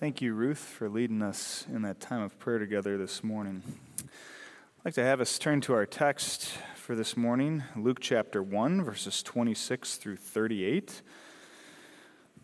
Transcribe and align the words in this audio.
Thank 0.00 0.22
you, 0.22 0.32
Ruth, 0.32 0.60
for 0.60 0.88
leading 0.88 1.20
us 1.20 1.66
in 1.70 1.82
that 1.82 2.00
time 2.00 2.22
of 2.22 2.38
prayer 2.38 2.58
together 2.58 2.96
this 2.96 3.22
morning. 3.22 3.62
I'd 3.98 4.84
like 4.86 4.94
to 4.94 5.04
have 5.04 5.20
us 5.20 5.38
turn 5.38 5.60
to 5.60 5.74
our 5.74 5.84
text 5.84 6.54
for 6.74 6.94
this 6.94 7.18
morning, 7.18 7.64
Luke 7.76 7.98
chapter 8.00 8.42
1, 8.42 8.82
verses 8.82 9.22
26 9.22 9.96
through 9.96 10.16
38. 10.16 11.02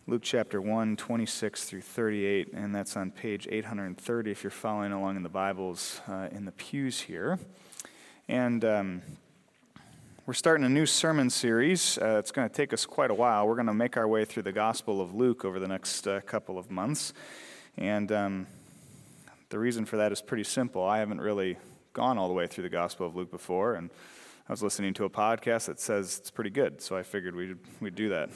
Luke 0.05 0.21
chapter 0.23 0.61
1, 0.61 0.97
26 0.97 1.63
through 1.63 1.81
38, 1.81 2.53
and 2.53 2.75
that's 2.75 2.95
on 2.95 3.09
page 3.09 3.47
830 3.49 4.29
if 4.29 4.43
you're 4.43 4.51
following 4.51 4.91
along 4.91 5.15
in 5.15 5.23
the 5.23 5.27
Bibles 5.27 5.99
uh, 6.07 6.27
in 6.31 6.45
the 6.45 6.51
pews 6.51 7.01
here. 7.01 7.39
And 8.27 8.63
um, 8.63 9.01
we're 10.27 10.35
starting 10.35 10.63
a 10.63 10.69
new 10.69 10.85
sermon 10.85 11.31
series. 11.31 11.97
Uh, 11.97 12.17
it's 12.19 12.31
going 12.31 12.47
to 12.47 12.53
take 12.55 12.71
us 12.71 12.85
quite 12.85 13.09
a 13.09 13.15
while. 13.15 13.47
We're 13.47 13.55
going 13.55 13.65
to 13.65 13.73
make 13.73 13.97
our 13.97 14.07
way 14.07 14.25
through 14.25 14.43
the 14.43 14.51
Gospel 14.51 15.01
of 15.01 15.15
Luke 15.15 15.43
over 15.43 15.57
the 15.57 15.67
next 15.67 16.07
uh, 16.07 16.21
couple 16.21 16.59
of 16.59 16.69
months. 16.69 17.13
And 17.77 18.11
um, 18.11 18.47
the 19.49 19.59
reason 19.59 19.85
for 19.85 19.97
that 19.97 20.11
is 20.11 20.21
pretty 20.21 20.43
simple. 20.43 20.83
I 20.83 20.99
haven't 20.99 21.21
really 21.21 21.57
gone 21.93 22.17
all 22.17 22.27
the 22.27 22.33
way 22.33 22.47
through 22.47 22.63
the 22.63 22.69
Gospel 22.69 23.07
of 23.07 23.15
Luke 23.15 23.31
before, 23.31 23.75
and 23.75 23.89
I 24.47 24.53
was 24.53 24.63
listening 24.63 24.93
to 24.95 25.05
a 25.05 25.09
podcast 25.09 25.65
that 25.65 25.79
says 25.79 26.17
it's 26.19 26.31
pretty 26.31 26.49
good, 26.49 26.81
so 26.81 26.95
I 26.95 27.03
figured 27.03 27.35
we'd, 27.35 27.57
we'd 27.81 27.95
do 27.95 28.09
that. 28.09 28.29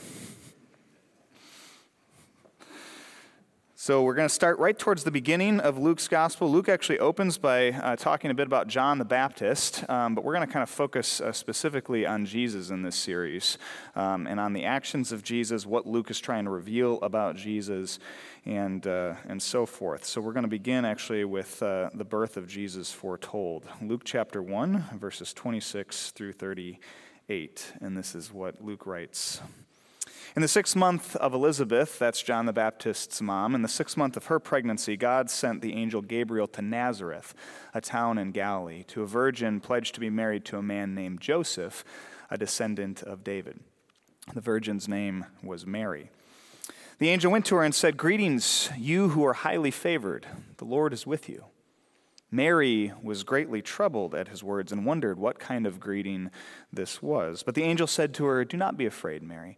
So 3.83 4.03
we're 4.03 4.13
going 4.13 4.27
to 4.27 4.33
start 4.33 4.59
right 4.59 4.77
towards 4.77 5.05
the 5.05 5.09
beginning 5.09 5.59
of 5.59 5.79
Luke's 5.79 6.07
gospel. 6.07 6.47
Luke 6.51 6.69
actually 6.69 6.99
opens 6.99 7.39
by 7.39 7.69
uh, 7.69 7.95
talking 7.95 8.29
a 8.29 8.33
bit 8.35 8.45
about 8.45 8.67
John 8.67 8.99
the 8.99 9.05
Baptist, 9.05 9.89
um, 9.89 10.13
but 10.13 10.23
we're 10.23 10.35
going 10.35 10.45
to 10.45 10.53
kind 10.53 10.61
of 10.61 10.69
focus 10.69 11.19
uh, 11.19 11.31
specifically 11.31 12.05
on 12.05 12.27
Jesus 12.27 12.69
in 12.69 12.83
this 12.83 12.95
series 12.95 13.57
um, 13.95 14.27
and 14.27 14.39
on 14.39 14.53
the 14.53 14.65
actions 14.65 15.11
of 15.11 15.23
Jesus, 15.23 15.65
what 15.65 15.87
Luke 15.87 16.11
is 16.11 16.19
trying 16.19 16.45
to 16.45 16.51
reveal 16.51 16.99
about 17.01 17.35
Jesus, 17.35 17.97
and, 18.45 18.85
uh, 18.85 19.15
and 19.27 19.41
so 19.41 19.65
forth. 19.65 20.05
So 20.05 20.21
we're 20.21 20.33
going 20.33 20.43
to 20.43 20.47
begin 20.47 20.85
actually 20.85 21.25
with 21.25 21.63
uh, 21.63 21.89
the 21.95 22.05
birth 22.05 22.37
of 22.37 22.47
Jesus 22.47 22.91
foretold. 22.91 23.65
Luke 23.81 24.03
chapter 24.05 24.43
1, 24.43 24.99
verses 24.99 25.33
26 25.33 26.11
through 26.11 26.33
38. 26.33 27.73
And 27.81 27.97
this 27.97 28.13
is 28.13 28.31
what 28.31 28.63
Luke 28.63 28.85
writes. 28.85 29.41
In 30.33 30.41
the 30.41 30.47
sixth 30.47 30.77
month 30.77 31.17
of 31.17 31.33
Elizabeth, 31.33 31.99
that's 31.99 32.23
John 32.23 32.45
the 32.45 32.53
Baptist's 32.53 33.21
mom, 33.21 33.53
in 33.53 33.63
the 33.63 33.67
sixth 33.67 33.97
month 33.97 34.15
of 34.15 34.27
her 34.27 34.39
pregnancy, 34.39 34.95
God 34.95 35.29
sent 35.29 35.61
the 35.61 35.73
angel 35.73 36.01
Gabriel 36.01 36.47
to 36.47 36.61
Nazareth, 36.61 37.33
a 37.73 37.81
town 37.81 38.17
in 38.17 38.31
Galilee, 38.31 38.83
to 38.83 39.01
a 39.01 39.05
virgin 39.05 39.59
pledged 39.59 39.93
to 39.95 39.99
be 39.99 40.09
married 40.09 40.45
to 40.45 40.57
a 40.57 40.63
man 40.63 40.95
named 40.95 41.19
Joseph, 41.19 41.83
a 42.29 42.37
descendant 42.37 43.03
of 43.03 43.25
David. 43.25 43.59
The 44.33 44.39
virgin's 44.39 44.87
name 44.87 45.25
was 45.43 45.65
Mary. 45.65 46.11
The 46.99 47.09
angel 47.09 47.29
went 47.29 47.45
to 47.47 47.55
her 47.55 47.63
and 47.63 47.75
said, 47.75 47.97
Greetings, 47.97 48.69
you 48.77 49.09
who 49.09 49.25
are 49.25 49.33
highly 49.33 49.71
favored. 49.71 50.27
The 50.57 50.65
Lord 50.65 50.93
is 50.93 51.05
with 51.05 51.27
you. 51.27 51.43
Mary 52.31 52.93
was 53.03 53.25
greatly 53.25 53.61
troubled 53.61 54.15
at 54.15 54.29
his 54.29 54.41
words 54.41 54.71
and 54.71 54.85
wondered 54.85 55.19
what 55.19 55.39
kind 55.39 55.67
of 55.67 55.81
greeting 55.81 56.31
this 56.71 57.01
was. 57.01 57.43
But 57.43 57.55
the 57.55 57.63
angel 57.63 57.87
said 57.87 58.13
to 58.13 58.25
her, 58.27 58.45
Do 58.45 58.55
not 58.55 58.77
be 58.77 58.85
afraid, 58.85 59.23
Mary 59.23 59.57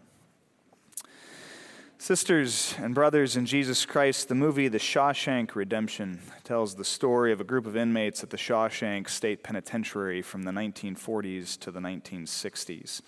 Sisters 2.01 2.73
and 2.79 2.95
brothers 2.95 3.37
in 3.37 3.45
Jesus 3.45 3.85
Christ, 3.85 4.27
the 4.27 4.33
movie 4.33 4.67
The 4.67 4.79
Shawshank 4.79 5.53
Redemption 5.53 6.19
tells 6.43 6.73
the 6.73 6.83
story 6.83 7.31
of 7.31 7.39
a 7.39 7.43
group 7.43 7.67
of 7.67 7.77
inmates 7.77 8.23
at 8.23 8.31
the 8.31 8.37
Shawshank 8.37 9.07
State 9.07 9.43
Penitentiary 9.43 10.23
from 10.23 10.41
the 10.41 10.49
1940s 10.49 11.59
to 11.59 11.69
the 11.69 11.79
1960s. 11.79 13.01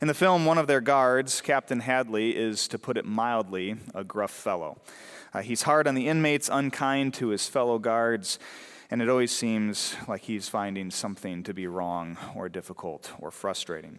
In 0.00 0.06
the 0.06 0.14
film, 0.14 0.44
one 0.44 0.56
of 0.56 0.68
their 0.68 0.80
guards, 0.80 1.40
Captain 1.40 1.80
Hadley, 1.80 2.36
is, 2.36 2.68
to 2.68 2.78
put 2.78 2.96
it 2.96 3.04
mildly, 3.04 3.74
a 3.92 4.04
gruff 4.04 4.30
fellow. 4.30 4.80
Uh, 5.34 5.42
he's 5.42 5.62
hard 5.62 5.88
on 5.88 5.96
the 5.96 6.06
inmates, 6.06 6.48
unkind 6.48 7.14
to 7.14 7.30
his 7.30 7.48
fellow 7.48 7.80
guards, 7.80 8.38
and 8.88 9.02
it 9.02 9.08
always 9.08 9.32
seems 9.32 9.96
like 10.06 10.22
he's 10.22 10.48
finding 10.48 10.92
something 10.92 11.42
to 11.42 11.52
be 11.52 11.66
wrong 11.66 12.16
or 12.36 12.48
difficult 12.48 13.10
or 13.18 13.32
frustrating. 13.32 13.98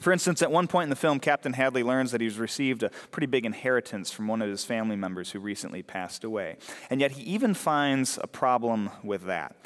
For 0.00 0.12
instance, 0.12 0.42
at 0.42 0.50
one 0.50 0.66
point 0.66 0.84
in 0.84 0.90
the 0.90 0.96
film, 0.96 1.20
Captain 1.20 1.54
Hadley 1.54 1.82
learns 1.82 2.12
that 2.12 2.20
he's 2.20 2.38
received 2.38 2.82
a 2.82 2.90
pretty 3.10 3.26
big 3.26 3.46
inheritance 3.46 4.10
from 4.10 4.28
one 4.28 4.42
of 4.42 4.50
his 4.50 4.64
family 4.64 4.96
members 4.96 5.30
who 5.30 5.38
recently 5.38 5.82
passed 5.82 6.22
away. 6.22 6.58
And 6.90 7.00
yet 7.00 7.12
he 7.12 7.22
even 7.22 7.54
finds 7.54 8.18
a 8.22 8.26
problem 8.26 8.90
with 9.02 9.24
that. 9.24 9.56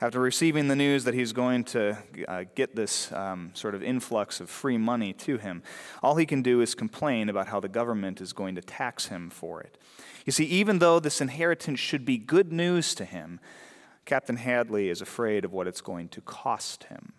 After 0.00 0.20
receiving 0.20 0.68
the 0.68 0.76
news 0.76 1.04
that 1.04 1.14
he's 1.14 1.32
going 1.32 1.64
to 1.64 1.96
uh, 2.26 2.44
get 2.54 2.74
this 2.74 3.12
um, 3.12 3.50
sort 3.54 3.74
of 3.74 3.82
influx 3.82 4.40
of 4.40 4.50
free 4.50 4.76
money 4.76 5.12
to 5.14 5.38
him, 5.38 5.62
all 6.02 6.16
he 6.16 6.26
can 6.26 6.42
do 6.42 6.60
is 6.60 6.74
complain 6.74 7.28
about 7.28 7.48
how 7.48 7.60
the 7.60 7.68
government 7.68 8.20
is 8.20 8.32
going 8.32 8.54
to 8.56 8.60
tax 8.60 9.06
him 9.06 9.30
for 9.30 9.60
it. 9.60 9.78
You 10.24 10.32
see, 10.32 10.44
even 10.46 10.78
though 10.78 10.98
this 10.98 11.20
inheritance 11.20 11.78
should 11.78 12.04
be 12.04 12.18
good 12.18 12.52
news 12.52 12.94
to 12.96 13.04
him, 13.04 13.38
Captain 14.04 14.36
Hadley 14.36 14.88
is 14.88 15.00
afraid 15.00 15.44
of 15.44 15.52
what 15.52 15.66
it's 15.66 15.80
going 15.80 16.08
to 16.08 16.20
cost 16.20 16.84
him. 16.84 17.12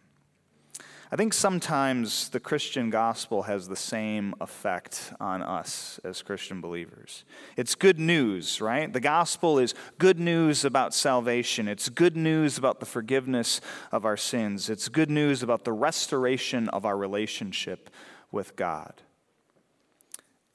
I 1.11 1.15
think 1.15 1.33
sometimes 1.33 2.29
the 2.29 2.39
Christian 2.39 2.89
gospel 2.89 3.43
has 3.43 3.67
the 3.67 3.75
same 3.75 4.33
effect 4.41 5.13
on 5.19 5.43
us 5.43 5.99
as 6.03 6.23
Christian 6.23 6.61
believers. 6.61 7.25
It's 7.55 7.75
good 7.75 7.99
news, 7.99 8.59
right? 8.59 8.91
The 8.91 8.99
gospel 8.99 9.59
is 9.59 9.75
good 9.99 10.19
news 10.19 10.65
about 10.65 10.95
salvation. 10.95 11.67
It's 11.67 11.89
good 11.89 12.17
news 12.17 12.57
about 12.57 12.79
the 12.79 12.87
forgiveness 12.87 13.61
of 13.91 14.03
our 14.03 14.17
sins. 14.17 14.67
It's 14.67 14.89
good 14.89 15.11
news 15.11 15.43
about 15.43 15.63
the 15.63 15.73
restoration 15.73 16.69
of 16.69 16.85
our 16.85 16.97
relationship 16.97 17.91
with 18.31 18.55
God. 18.55 19.03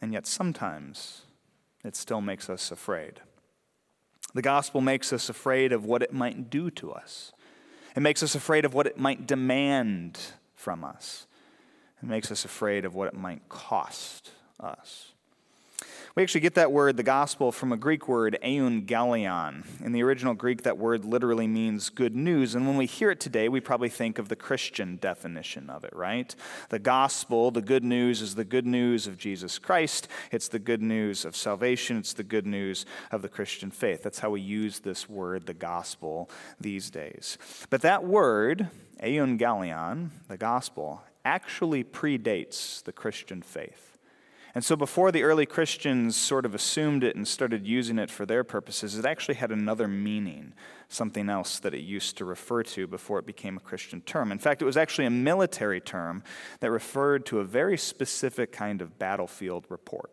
And 0.00 0.12
yet 0.12 0.26
sometimes 0.26 1.22
it 1.84 1.94
still 1.94 2.20
makes 2.20 2.50
us 2.50 2.72
afraid. 2.72 3.20
The 4.34 4.42
gospel 4.42 4.80
makes 4.80 5.12
us 5.12 5.28
afraid 5.28 5.72
of 5.72 5.84
what 5.84 6.02
it 6.02 6.12
might 6.12 6.50
do 6.50 6.70
to 6.72 6.90
us. 6.90 7.32
It 7.94 8.00
makes 8.00 8.22
us 8.22 8.34
afraid 8.34 8.64
of 8.64 8.74
what 8.74 8.86
it 8.86 8.98
might 8.98 9.26
demand 9.26 10.18
from 10.60 10.84
us. 10.84 11.26
It 12.02 12.08
makes 12.08 12.30
us 12.30 12.44
afraid 12.44 12.84
of 12.84 12.94
what 12.94 13.08
it 13.08 13.14
might 13.14 13.48
cost 13.48 14.30
us. 14.60 15.12
We 16.20 16.24
actually 16.24 16.42
get 16.42 16.56
that 16.56 16.70
word, 16.70 16.98
the 16.98 17.02
gospel, 17.02 17.50
from 17.50 17.72
a 17.72 17.78
Greek 17.78 18.06
word, 18.06 18.38
euangelion. 18.44 19.64
In 19.82 19.92
the 19.92 20.02
original 20.02 20.34
Greek, 20.34 20.64
that 20.64 20.76
word 20.76 21.06
literally 21.06 21.46
means 21.46 21.88
good 21.88 22.14
news. 22.14 22.54
And 22.54 22.66
when 22.66 22.76
we 22.76 22.84
hear 22.84 23.10
it 23.10 23.20
today, 23.20 23.48
we 23.48 23.58
probably 23.58 23.88
think 23.88 24.18
of 24.18 24.28
the 24.28 24.36
Christian 24.36 24.96
definition 24.96 25.70
of 25.70 25.82
it, 25.82 25.96
right? 25.96 26.36
The 26.68 26.78
gospel, 26.78 27.50
the 27.50 27.62
good 27.62 27.82
news, 27.82 28.20
is 28.20 28.34
the 28.34 28.44
good 28.44 28.66
news 28.66 29.06
of 29.06 29.16
Jesus 29.16 29.58
Christ. 29.58 30.08
It's 30.30 30.48
the 30.48 30.58
good 30.58 30.82
news 30.82 31.24
of 31.24 31.34
salvation. 31.34 31.96
It's 31.96 32.12
the 32.12 32.22
good 32.22 32.46
news 32.46 32.84
of 33.10 33.22
the 33.22 33.30
Christian 33.30 33.70
faith. 33.70 34.02
That's 34.02 34.18
how 34.18 34.28
we 34.28 34.42
use 34.42 34.80
this 34.80 35.08
word, 35.08 35.46
the 35.46 35.54
gospel, 35.54 36.28
these 36.60 36.90
days. 36.90 37.38
But 37.70 37.80
that 37.80 38.04
word, 38.04 38.68
euangelion, 39.02 40.10
the 40.28 40.36
gospel, 40.36 41.02
actually 41.24 41.82
predates 41.82 42.84
the 42.84 42.92
Christian 42.92 43.40
faith. 43.40 43.89
And 44.54 44.64
so, 44.64 44.74
before 44.74 45.12
the 45.12 45.22
early 45.22 45.46
Christians 45.46 46.16
sort 46.16 46.44
of 46.44 46.54
assumed 46.54 47.04
it 47.04 47.14
and 47.14 47.26
started 47.26 47.66
using 47.66 47.98
it 47.98 48.10
for 48.10 48.26
their 48.26 48.42
purposes, 48.42 48.98
it 48.98 49.04
actually 49.04 49.36
had 49.36 49.52
another 49.52 49.86
meaning, 49.86 50.54
something 50.88 51.28
else 51.28 51.60
that 51.60 51.72
it 51.72 51.82
used 51.82 52.16
to 52.18 52.24
refer 52.24 52.64
to 52.64 52.86
before 52.88 53.20
it 53.20 53.26
became 53.26 53.56
a 53.56 53.60
Christian 53.60 54.00
term. 54.00 54.32
In 54.32 54.38
fact, 54.38 54.60
it 54.60 54.64
was 54.64 54.76
actually 54.76 55.06
a 55.06 55.10
military 55.10 55.80
term 55.80 56.24
that 56.58 56.70
referred 56.70 57.26
to 57.26 57.38
a 57.38 57.44
very 57.44 57.78
specific 57.78 58.50
kind 58.50 58.82
of 58.82 58.98
battlefield 58.98 59.66
report. 59.68 60.10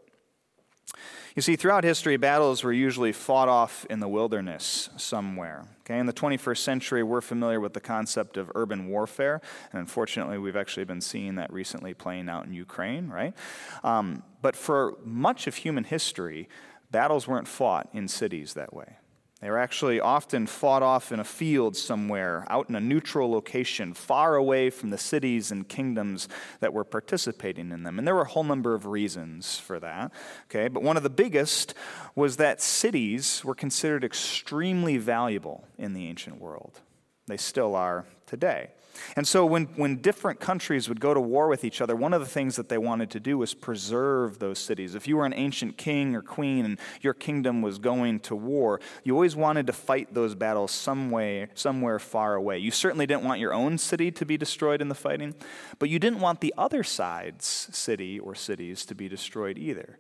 You 1.38 1.42
see, 1.44 1.56
throughout 1.56 1.84
history, 1.84 2.18
battles 2.18 2.64
were 2.64 2.74
usually 2.74 3.12
fought 3.12 3.48
off 3.48 3.86
in 3.92 4.00
the 4.00 4.08
wilderness 4.08 4.90
somewhere. 4.98 5.66
Okay, 5.82 6.00
in 6.00 6.08
the 6.08 6.14
21st 6.14 6.58
century, 6.58 7.04
we're 7.04 7.22
familiar 7.22 7.60
with 7.60 7.74
the 7.74 7.80
concept 7.80 8.38
of 8.38 8.52
urban 8.56 8.88
warfare, 8.88 9.40
and 9.72 9.80
unfortunately, 9.80 10.40
we've 10.40 10.56
actually 10.56 10.86
been 10.86 11.00
seeing 11.00 11.36
that 11.36 11.54
recently 11.54 11.94
playing 11.94 12.28
out 12.28 12.48
in 12.48 12.54
Ukraine, 12.54 13.10
right? 13.10 13.36
Um, 13.84 14.24
but 14.42 14.56
for 14.56 14.98
much 15.04 15.46
of 15.46 15.56
human 15.58 15.84
history, 15.84 16.50
battles 16.90 17.28
weren't 17.28 17.48
fought 17.48 17.88
in 17.94 18.08
cities 18.08 18.56
that 18.56 18.74
way. 18.74 18.98
They 19.40 19.52
were 19.52 19.60
actually 19.60 20.00
often 20.00 20.48
fought 20.48 20.82
off 20.82 21.12
in 21.12 21.20
a 21.20 21.24
field 21.24 21.76
somewhere, 21.76 22.44
out 22.50 22.70
in 22.70 22.76
a 22.76 22.80
neutral 22.80 23.30
location, 23.30 23.94
far 23.94 24.36
away 24.36 24.72
from 24.72 24.90
the 24.90 24.98
cities 24.98 25.52
and 25.52 25.68
kingdoms 25.68 26.28
that 26.60 26.74
were 26.74 26.84
participating 26.84 27.72
in 27.72 27.84
them. 27.84 28.00
And 28.00 28.08
there 28.08 28.16
were 28.16 28.24
a 28.24 28.30
whole 28.30 28.44
number 28.44 28.74
of 28.74 28.88
reasons 28.88 29.60
for 29.60 29.80
that. 29.80 30.12
Okay, 30.46 30.68
but 30.70 30.82
one 30.82 30.98
of 30.98 31.04
the 31.04 31.12
biggest 31.12 31.76
was 32.16 32.38
that 32.38 32.62
cities 32.62 33.46
were 33.46 33.54
considered 33.54 34.04
extremely 34.04 34.98
valuable 34.98 35.68
in 35.78 35.94
the 35.94 36.08
ancient 36.08 36.42
world. 36.42 36.82
They 37.28 37.38
still 37.38 37.76
are 37.76 38.06
today. 38.26 38.72
And 39.16 39.28
so, 39.28 39.46
when, 39.46 39.66
when 39.76 39.98
different 39.98 40.40
countries 40.40 40.90
would 40.90 41.00
go 41.00 41.14
to 41.14 41.20
war 41.20 41.48
with 41.48 41.64
each 41.64 41.82
other, 41.82 41.96
one 41.96 42.14
of 42.14 42.22
the 42.22 42.28
things 42.28 42.56
that 42.56 42.70
they 42.70 42.78
wanted 42.78 43.10
to 43.12 43.20
do 43.20 43.38
was 43.38 43.54
preserve 43.54 44.40
those 44.40 44.60
cities. 44.60 44.96
If 44.96 45.08
you 45.08 45.18
were 45.18 45.26
an 45.26 45.34
ancient 45.34 45.78
king 45.78 46.16
or 46.16 46.22
queen 46.22 46.66
and 46.66 46.80
your 47.02 47.14
kingdom 47.14 47.62
was 47.62 47.80
going 47.80 48.20
to 48.22 48.36
war, 48.36 48.80
you 49.04 49.14
always 49.14 49.36
wanted 49.36 49.68
to 49.68 49.74
fight 49.74 50.14
those 50.14 50.36
battles 50.36 50.72
some 50.72 51.12
way, 51.12 51.48
somewhere 51.54 52.00
far 52.00 52.36
away. 52.36 52.58
You 52.58 52.72
certainly 52.72 53.06
didn't 53.06 53.24
want 53.24 53.40
your 53.40 53.54
own 53.54 53.78
city 53.78 54.12
to 54.12 54.26
be 54.26 54.38
destroyed 54.38 54.82
in 54.82 54.90
the 54.90 54.96
fighting, 54.96 55.36
but 55.80 55.90
you 55.90 56.00
didn't 56.00 56.20
want 56.20 56.42
the 56.42 56.54
other 56.58 56.84
side's 56.84 57.46
city 57.46 58.20
or 58.20 58.36
cities 58.36 58.86
to 58.86 58.96
be 58.96 59.08
destroyed 59.08 59.58
either. 59.58 59.98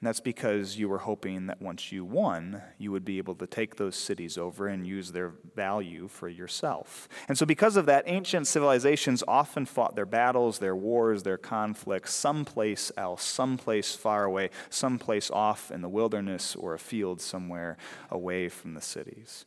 And 0.00 0.06
that's 0.06 0.20
because 0.20 0.78
you 0.78 0.88
were 0.88 0.98
hoping 0.98 1.48
that 1.48 1.60
once 1.60 1.90
you 1.90 2.04
won, 2.04 2.62
you 2.78 2.92
would 2.92 3.04
be 3.04 3.18
able 3.18 3.34
to 3.34 3.48
take 3.48 3.76
those 3.76 3.96
cities 3.96 4.38
over 4.38 4.68
and 4.68 4.86
use 4.86 5.10
their 5.10 5.32
value 5.56 6.06
for 6.06 6.28
yourself. 6.28 7.08
And 7.28 7.36
so, 7.36 7.44
because 7.44 7.76
of 7.76 7.86
that, 7.86 8.04
ancient 8.06 8.46
civilizations 8.46 9.24
often 9.26 9.66
fought 9.66 9.96
their 9.96 10.06
battles, 10.06 10.60
their 10.60 10.76
wars, 10.76 11.24
their 11.24 11.36
conflicts 11.36 12.14
someplace 12.14 12.92
else, 12.96 13.24
someplace 13.24 13.96
far 13.96 14.22
away, 14.22 14.50
someplace 14.70 15.32
off 15.32 15.72
in 15.72 15.82
the 15.82 15.88
wilderness 15.88 16.54
or 16.54 16.74
a 16.74 16.78
field 16.78 17.20
somewhere 17.20 17.76
away 18.08 18.48
from 18.48 18.74
the 18.74 18.80
cities. 18.80 19.46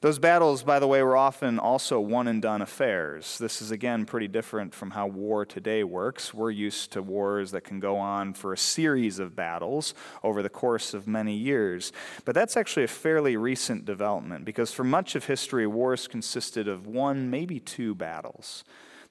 Those 0.00 0.20
battles, 0.20 0.62
by 0.62 0.78
the 0.78 0.86
way, 0.86 1.02
were 1.02 1.16
often 1.16 1.58
also 1.58 1.98
one 1.98 2.28
and 2.28 2.40
done 2.40 2.62
affairs. 2.62 3.36
This 3.38 3.60
is, 3.60 3.72
again, 3.72 4.06
pretty 4.06 4.28
different 4.28 4.72
from 4.72 4.92
how 4.92 5.08
war 5.08 5.44
today 5.44 5.82
works. 5.82 6.32
We're 6.32 6.52
used 6.52 6.92
to 6.92 7.02
wars 7.02 7.50
that 7.50 7.62
can 7.62 7.80
go 7.80 7.96
on 7.96 8.34
for 8.34 8.52
a 8.52 8.58
series 8.58 9.18
of 9.18 9.34
battles 9.34 9.94
over 10.22 10.40
the 10.40 10.48
course 10.48 10.94
of 10.94 11.08
many 11.08 11.34
years. 11.34 11.92
But 12.24 12.36
that's 12.36 12.56
actually 12.56 12.84
a 12.84 12.88
fairly 12.88 13.36
recent 13.36 13.86
development 13.86 14.44
because 14.44 14.72
for 14.72 14.84
much 14.84 15.16
of 15.16 15.24
history, 15.24 15.66
wars 15.66 16.06
consisted 16.06 16.68
of 16.68 16.86
one, 16.86 17.28
maybe 17.28 17.58
two 17.58 17.96
battles. 17.96 18.62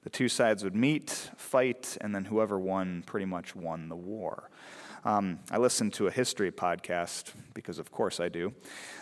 The 0.04 0.10
two 0.10 0.30
sides 0.30 0.64
would 0.64 0.74
meet, 0.74 1.10
fight, 1.36 1.98
and 2.00 2.14
then 2.14 2.24
whoever 2.24 2.58
won 2.58 3.02
pretty 3.04 3.26
much 3.26 3.54
won 3.54 3.90
the 3.90 3.96
war. 3.96 4.48
Um, 5.04 5.40
I 5.50 5.58
listen 5.58 5.90
to 5.92 6.06
a 6.06 6.10
history 6.10 6.50
podcast 6.50 7.32
because, 7.52 7.78
of 7.78 7.92
course, 7.92 8.20
I 8.20 8.30
do. 8.30 8.54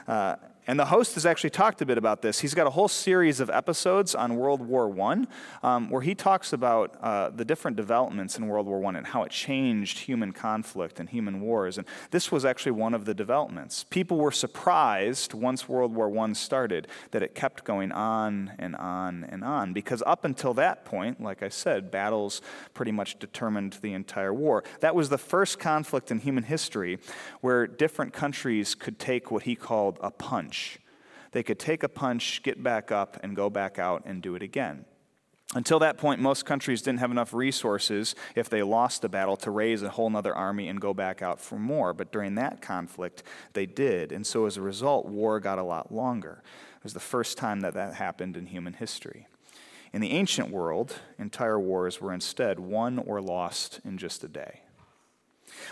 Uh, 0.09 0.37
and 0.67 0.81
the 0.81 0.87
host 0.87 1.15
has 1.15 1.25
actually 1.25 1.51
talked 1.51 1.81
a 1.81 1.87
bit 1.87 1.97
about 1.97 2.23
this. 2.23 2.41
He's 2.41 2.55
got 2.55 2.67
a 2.67 2.71
whole 2.71 2.89
series 2.89 3.39
of 3.39 3.49
episodes 3.51 4.15
on 4.15 4.37
World 4.37 4.61
War 4.61 4.93
I 5.01 5.25
um, 5.63 5.91
where 5.91 6.03
he 6.03 6.15
talks 6.15 6.53
about 6.53 6.97
uh, 7.01 7.31
the 7.31 7.45
different 7.45 7.77
developments 7.77 8.37
in 8.37 8.49
World 8.49 8.67
War 8.67 8.85
I 8.85 8.99
and 8.99 9.07
how 9.07 9.23
it 9.23 9.31
changed 9.31 10.01
human 10.01 10.33
conflict 10.33 10.99
and 10.99 11.09
human 11.09 11.41
wars. 11.41 11.79
And 11.79 11.87
this 12.11 12.33
was 12.33 12.45
actually 12.45 12.73
one 12.73 12.95
of 12.95 13.05
the 13.05 13.15
developments. 13.15 13.85
People 13.91 14.19
were 14.19 14.33
surprised 14.33 15.35
once 15.35 15.69
World 15.69 15.95
War 15.95 16.17
I 16.19 16.33
started 16.33 16.89
that 17.13 17.23
it 17.23 17.35
kept 17.35 17.65
going 17.65 17.93
on 17.93 18.53
and 18.59 18.75
on 18.75 19.25
and 19.25 19.45
on. 19.45 19.73
Because 19.73 20.03
up 20.05 20.25
until 20.25 20.55
that 20.55 20.85
point, 20.85 21.21
like 21.21 21.43
I 21.43 21.49
said, 21.49 21.91
battles 21.93 22.43
pretty 22.75 22.93
much 22.93 23.19
determined 23.21 23.79
the 23.83 23.93
entire 23.93 24.35
war. 24.35 24.65
That 24.81 24.97
was 24.97 25.11
the 25.11 25.19
first 25.19 25.61
conflict 25.61 26.11
in 26.11 26.19
human 26.19 26.45
history 26.45 26.99
where 27.41 27.67
different 27.69 28.13
countries 28.13 28.75
could 28.75 28.99
take 28.99 29.31
what 29.31 29.45
he 29.45 29.55
called 29.55 29.99
a 30.01 30.11
punch 30.11 30.56
punch. 30.57 30.79
They 31.33 31.43
could 31.43 31.59
take 31.59 31.83
a 31.83 31.89
punch, 31.89 32.43
get 32.43 32.63
back 32.63 32.91
up, 32.91 33.19
and 33.23 33.37
go 33.37 33.51
back 33.51 33.79
out 33.79 34.05
and 34.07 34.23
do 34.23 34.35
it 34.37 34.43
again. 34.43 34.85
Until 35.55 35.79
that 35.79 35.97
point, 35.97 36.21
most 36.21 36.45
countries 36.45 36.83
didn't 36.83 36.99
have 37.01 37.11
enough 37.11 37.33
resources 37.33 38.15
if 38.35 38.49
they 38.49 38.63
lost 38.63 39.05
a 39.05 39.09
battle 39.09 39.37
to 39.39 39.51
raise 39.51 39.83
a 39.83 39.91
whole 39.91 40.15
other 40.17 40.35
army 40.35 40.69
and 40.69 40.81
go 40.81 40.93
back 40.93 41.23
out 41.23 41.41
for 41.41 41.57
more. 41.57 41.93
But 41.93 42.11
during 42.11 42.35
that 42.35 42.61
conflict, 42.61 43.23
they 43.53 43.67
did. 43.67 44.13
And 44.13 44.27
so 44.27 44.47
as 44.47 44.57
a 44.57 44.63
result, 44.63 45.07
war 45.07 45.39
got 45.39 45.59
a 45.59 45.63
lot 45.63 45.93
longer. 45.93 46.43
It 46.77 46.85
was 46.85 46.95
the 46.95 47.01
first 47.01 47.39
time 47.39 47.61
that 47.61 47.75
that 47.75 47.95
happened 47.95 48.37
in 48.37 48.47
human 48.47 48.73
history. 48.73 49.29
In 49.93 50.01
the 50.01 50.13
ancient 50.13 50.51
world, 50.51 50.97
entire 51.19 51.61
wars 51.61 52.01
were 52.01 52.13
instead 52.13 52.59
won 52.59 52.99
or 52.99 53.21
lost 53.21 53.81
in 53.85 53.99
just 53.99 54.25
a 54.25 54.29
day. 54.29 54.63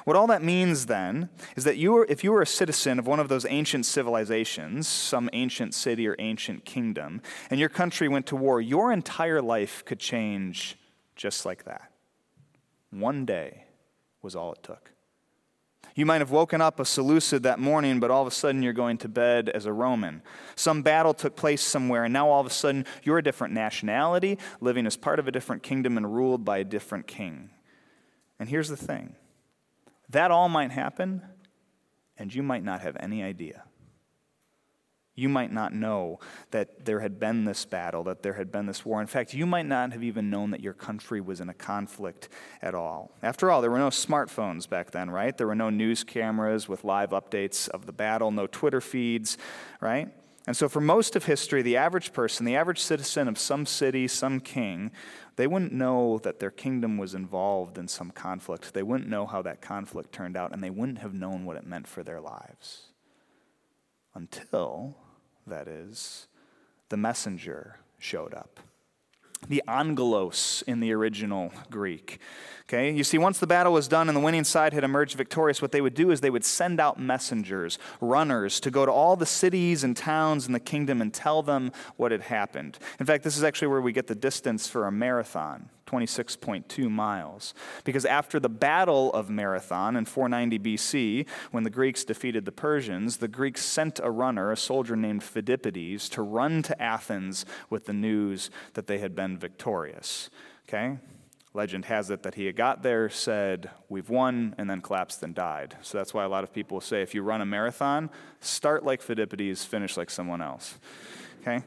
What 0.05 0.17
all 0.17 0.27
that 0.29 0.43
means 0.43 0.87
then 0.87 1.29
is 1.57 1.65
that 1.65 1.77
you 1.77 1.93
were, 1.93 2.07
if 2.09 2.25
you 2.25 2.33
were 2.33 2.43
a 2.43 2.47
citizen 2.47 2.99
of 2.99 3.07
one 3.07 3.21
of 3.21 3.29
those 3.29 3.47
ancient 3.49 3.87
civilizations, 3.87 4.89
some 4.89 5.31
ancient 5.33 5.75
city 5.75 6.07
or 6.07 6.17
ancient 6.19 6.65
kingdom, 6.65 7.21
and 7.51 7.61
your 7.61 7.69
country 7.69 8.09
went 8.09 8.27
to 8.27 8.37
war, 8.37 8.61
your 8.61 8.93
entire 8.93 9.43
life 9.43 9.85
could 9.85 9.99
change 9.99 10.77
just 11.17 11.47
like 11.47 11.65
that. 11.65 11.91
One 12.91 13.25
day 13.25 13.65
was 14.23 14.37
all 14.37 14.53
it 14.53 14.63
took. 14.63 14.91
You 15.95 16.07
might 16.07 16.21
have 16.21 16.33
woken 16.33 16.61
up 16.61 16.81
a 16.81 16.85
Seleucid 16.85 17.45
that 17.45 17.61
morning, 17.61 18.01
but 18.01 18.11
all 18.11 18.23
of 18.23 18.27
a 18.27 18.33
sudden 18.33 18.63
you're 18.63 18.73
going 18.73 18.99
to 18.99 19.09
bed 19.09 19.49
as 19.49 19.65
a 19.65 19.73
Roman. 19.73 20.23
Some 20.57 20.83
battle 20.83 21.15
took 21.15 21.37
place 21.37 21.63
somewhere, 21.63 22.05
and 22.05 22.13
now 22.13 22.29
all 22.29 22.41
of 22.41 22.47
a 22.47 22.51
sudden 22.51 22.85
you're 23.05 23.19
a 23.19 23.23
different 23.23 23.55
nationality, 23.55 24.39
living 24.61 24.87
as 24.87 24.97
part 24.97 25.21
of 25.21 25.29
a 25.29 25.33
different 25.33 25.63
kingdom 25.63 25.97
and 25.97 26.13
ruled 26.13 26.45
by 26.45 26.59
a 26.59 26.65
different 26.65 27.07
king. 27.07 27.51
And 28.41 28.49
here's 28.49 28.69
the 28.69 28.77
thing 28.77 29.15
that 30.11 30.31
all 30.31 30.49
might 30.49 30.71
happen, 30.71 31.23
and 32.17 32.35
you 32.35 32.43
might 32.43 32.65
not 32.65 32.81
have 32.81 32.97
any 33.01 33.23
idea. 33.23 33.65
You 35.17 35.29
might 35.29 35.53
not 35.53 35.73
know 35.73 36.19
that 36.51 36.85
there 36.85 36.99
had 36.99 37.21
been 37.21 37.45
this 37.45 37.65
battle, 37.65 38.03
that 38.05 38.23
there 38.25 38.33
had 38.33 38.51
been 38.51 38.67
this 38.67 38.85
war. 38.85 39.01
In 39.01 39.07
fact, 39.07 39.33
you 39.33 39.47
might 39.47 39.67
not 39.67 39.93
have 39.93 40.03
even 40.03 40.29
known 40.29 40.51
that 40.51 40.61
your 40.61 40.73
country 40.73 41.21
was 41.21 41.41
in 41.41 41.49
a 41.49 41.55
conflict 41.55 42.29
at 42.61 42.75
all. 42.75 43.13
After 43.23 43.49
all, 43.51 43.61
there 43.61 43.71
were 43.71 43.79
no 43.79 43.91
smartphones 43.91 44.69
back 44.69 44.91
then, 44.91 45.11
right? 45.11 45.37
There 45.37 45.47
were 45.47 45.55
no 45.55 45.71
news 45.71 46.03
cameras 46.03 46.69
with 46.69 46.83
live 46.83 47.11
updates 47.11 47.69
of 47.69 47.87
the 47.87 47.93
battle, 47.93 48.33
no 48.33 48.49
Twitter 48.49 48.81
feeds, 48.81 49.39
right? 49.81 50.09
And 50.47 50.57
so, 50.57 50.69
for 50.69 50.81
most 50.81 51.17
of 51.17 51.25
history, 51.25 51.63
the 51.63 51.77
average 51.77 52.13
person, 52.13 52.45
the 52.45 52.57
average 52.57 52.81
citizen 52.81 53.29
of 53.29 53.39
some 53.39 53.65
city, 53.65 54.09
some 54.09 54.41
king, 54.41 54.91
they 55.37 55.47
wouldn't 55.47 55.73
know 55.73 56.19
that 56.19 56.39
their 56.39 56.51
kingdom 56.51 56.97
was 56.97 57.15
involved 57.15 57.79
in 57.79 57.89
some 57.89 58.11
conflict. 58.11 58.73
They 58.73 58.83
wouldn't 58.83 59.11
know 59.11 59.27
how 59.27 59.43
that 59.43 59.61
conflict 59.61 60.13
turned 60.13 60.37
out, 60.37 60.53
and 60.53 60.63
they 60.63 60.71
wouldn't 60.71 60.99
have 60.99 61.15
known 61.15 61.45
what 61.45 61.57
it 61.57 61.67
meant 61.67 61.87
for 61.87 62.03
their 62.03 62.21
lives. 62.21 62.89
Until, 64.15 64.97
that 65.47 65.67
is, 65.67 66.29
the 66.89 66.97
messenger 66.97 67.81
showed 67.99 68.35
up 68.35 68.61
the 69.49 69.63
angelos 69.69 70.63
in 70.67 70.81
the 70.81 70.93
original 70.93 71.53
Greek. 71.71 72.21
Okay, 72.67 72.91
you 72.91 73.05
see, 73.05 73.19
once 73.19 73.39
the 73.39 73.47
battle 73.47 73.75
was 73.75 73.89
done 73.89 74.09
and 74.09 74.17
the 74.17 74.21
winning 74.21 74.45
side 74.45 74.73
had 74.73 74.85
emerged 74.85 75.17
victorious, 75.17 75.61
what 75.61 75.71
they 75.71 75.83
would 75.83 75.95
do 75.95 76.11
is 76.11 76.23
they 76.23 76.31
would 76.31 76.47
send 76.47 76.81
out 76.81 76.99
messengers, 76.99 77.79
runners, 78.01 78.59
to 78.61 78.71
go 78.71 78.87
to 78.87 78.93
all 78.93 79.17
the 79.17 79.27
cities 79.27 79.85
and 79.85 79.95
towns 79.97 80.47
in 80.47 80.55
the 80.55 80.61
kingdom 80.61 81.03
and 81.03 81.13
tell 81.13 81.43
them 81.43 81.73
what 81.97 82.11
had 82.11 82.23
happened. 82.23 82.79
In 82.99 83.05
fact, 83.05 83.23
this 83.23 83.37
is 83.37 83.45
actually 83.45 83.69
where 83.69 83.83
we 83.83 83.93
get 83.93 84.07
the 84.07 84.15
distance 84.15 84.67
for 84.67 84.87
a 84.87 84.93
marathon. 84.93 85.69
26.2 85.87 86.91
miles. 86.91 87.55
Because 87.85 88.05
after 88.05 88.41
the 88.41 88.49
Battle 88.49 89.13
of 89.13 89.31
Marathon 89.31 89.97
in 89.97 90.05
490 90.05 90.59
BC, 90.59 91.27
when 91.51 91.65
the 91.65 91.71
Greeks 91.71 92.05
defeated 92.05 92.45
the 92.45 92.53
Persians, 92.53 93.19
the 93.19 93.29
Greeks 93.29 93.65
sent 93.65 94.01
a 94.03 94.11
runner, 94.11 94.51
a 94.51 94.57
soldier 94.57 94.97
named 94.97 95.23
Phidippides, 95.23 96.09
to 96.11 96.23
run 96.23 96.63
to 96.63 96.83
Athens 96.83 97.45
with 97.71 97.87
the 97.87 97.93
news 97.93 98.51
that 98.75 98.87
they 98.87 98.99
had 98.99 99.15
been 99.15 99.39
victorious. 99.39 100.31
Okay? 100.69 100.99
Legend 101.55 101.85
has 101.85 102.11
it 102.11 102.25
that 102.25 102.35
he 102.35 102.47
had 102.47 102.57
got 102.57 102.83
there, 102.83 103.09
said, 103.09 103.71
We've 103.89 104.11
won, 104.11 104.57
and 104.59 104.69
then 104.69 104.81
collapsed 104.81 105.23
and 105.23 105.35
died. 105.35 105.77
So 105.83 105.97
that's 105.97 106.13
why 106.13 106.25
a 106.25 106.29
lot 106.29 106.43
of 106.43 106.53
people 106.53 106.81
say 106.81 107.01
if 107.01 107.15
you 107.15 107.23
run 107.23 107.41
a 107.41 107.47
marathon, 107.47 108.11
start 108.41 108.85
like 108.85 109.01
Phidippides, 109.01 109.65
finish 109.65 109.97
like 109.97 110.11
someone 110.11 110.43
else. 110.43 110.79
Okay? 111.41 111.65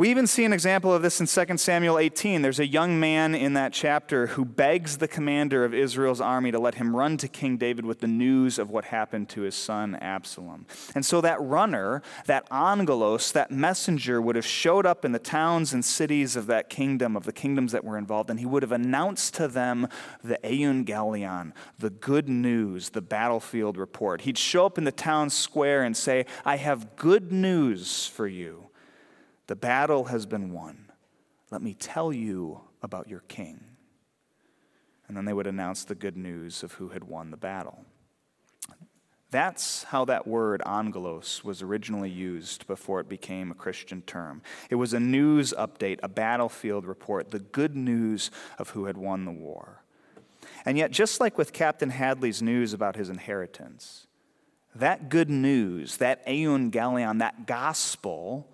We 0.00 0.08
even 0.08 0.26
see 0.26 0.46
an 0.46 0.54
example 0.54 0.94
of 0.94 1.02
this 1.02 1.20
in 1.20 1.26
2 1.26 1.58
Samuel 1.58 1.98
18. 1.98 2.40
There's 2.40 2.58
a 2.58 2.66
young 2.66 2.98
man 2.98 3.34
in 3.34 3.52
that 3.52 3.74
chapter 3.74 4.28
who 4.28 4.46
begs 4.46 4.96
the 4.96 5.06
commander 5.06 5.62
of 5.62 5.74
Israel's 5.74 6.22
army 6.22 6.50
to 6.52 6.58
let 6.58 6.76
him 6.76 6.96
run 6.96 7.18
to 7.18 7.28
King 7.28 7.58
David 7.58 7.84
with 7.84 8.00
the 8.00 8.06
news 8.06 8.58
of 8.58 8.70
what 8.70 8.86
happened 8.86 9.28
to 9.28 9.42
his 9.42 9.54
son 9.54 9.96
Absalom. 9.96 10.64
And 10.94 11.04
so 11.04 11.20
that 11.20 11.38
runner, 11.42 12.00
that 12.24 12.46
angelos, 12.50 13.30
that 13.32 13.50
messenger 13.50 14.22
would 14.22 14.36
have 14.36 14.46
showed 14.46 14.86
up 14.86 15.04
in 15.04 15.12
the 15.12 15.18
towns 15.18 15.74
and 15.74 15.84
cities 15.84 16.34
of 16.34 16.46
that 16.46 16.70
kingdom, 16.70 17.14
of 17.14 17.24
the 17.24 17.32
kingdoms 17.34 17.72
that 17.72 17.84
were 17.84 17.98
involved, 17.98 18.30
and 18.30 18.40
he 18.40 18.46
would 18.46 18.62
have 18.62 18.72
announced 18.72 19.34
to 19.34 19.48
them 19.48 19.86
the 20.24 20.38
euangelion, 20.42 21.52
the 21.78 21.90
good 21.90 22.26
news, 22.26 22.88
the 22.88 23.02
battlefield 23.02 23.76
report. 23.76 24.22
He'd 24.22 24.38
show 24.38 24.64
up 24.64 24.78
in 24.78 24.84
the 24.84 24.92
town 24.92 25.28
square 25.28 25.82
and 25.82 25.94
say, 25.94 26.24
I 26.42 26.56
have 26.56 26.96
good 26.96 27.30
news 27.32 28.06
for 28.06 28.26
you. 28.26 28.69
The 29.50 29.56
battle 29.56 30.04
has 30.04 30.26
been 30.26 30.52
won. 30.52 30.92
Let 31.50 31.60
me 31.60 31.74
tell 31.74 32.12
you 32.12 32.60
about 32.84 33.08
your 33.08 33.24
king. 33.26 33.58
And 35.08 35.16
then 35.16 35.24
they 35.24 35.32
would 35.32 35.48
announce 35.48 35.82
the 35.82 35.96
good 35.96 36.16
news 36.16 36.62
of 36.62 36.74
who 36.74 36.90
had 36.90 37.02
won 37.02 37.32
the 37.32 37.36
battle. 37.36 37.84
That's 39.32 39.82
how 39.82 40.04
that 40.04 40.28
word 40.28 40.62
angelos 40.64 41.42
was 41.42 41.62
originally 41.62 42.10
used 42.10 42.68
before 42.68 43.00
it 43.00 43.08
became 43.08 43.50
a 43.50 43.56
Christian 43.56 44.02
term. 44.02 44.40
It 44.70 44.76
was 44.76 44.94
a 44.94 45.00
news 45.00 45.52
update, 45.58 45.98
a 46.00 46.08
battlefield 46.08 46.86
report, 46.86 47.32
the 47.32 47.40
good 47.40 47.74
news 47.74 48.30
of 48.56 48.70
who 48.70 48.84
had 48.84 48.96
won 48.96 49.24
the 49.24 49.32
war. 49.32 49.82
And 50.64 50.78
yet, 50.78 50.92
just 50.92 51.18
like 51.18 51.36
with 51.36 51.52
Captain 51.52 51.90
Hadley's 51.90 52.40
news 52.40 52.72
about 52.72 52.94
his 52.94 53.08
inheritance, 53.10 54.06
that 54.76 55.08
good 55.08 55.28
news, 55.28 55.96
that 55.96 56.24
euangelion, 56.24 57.18
that 57.18 57.48
gospel, 57.48 58.46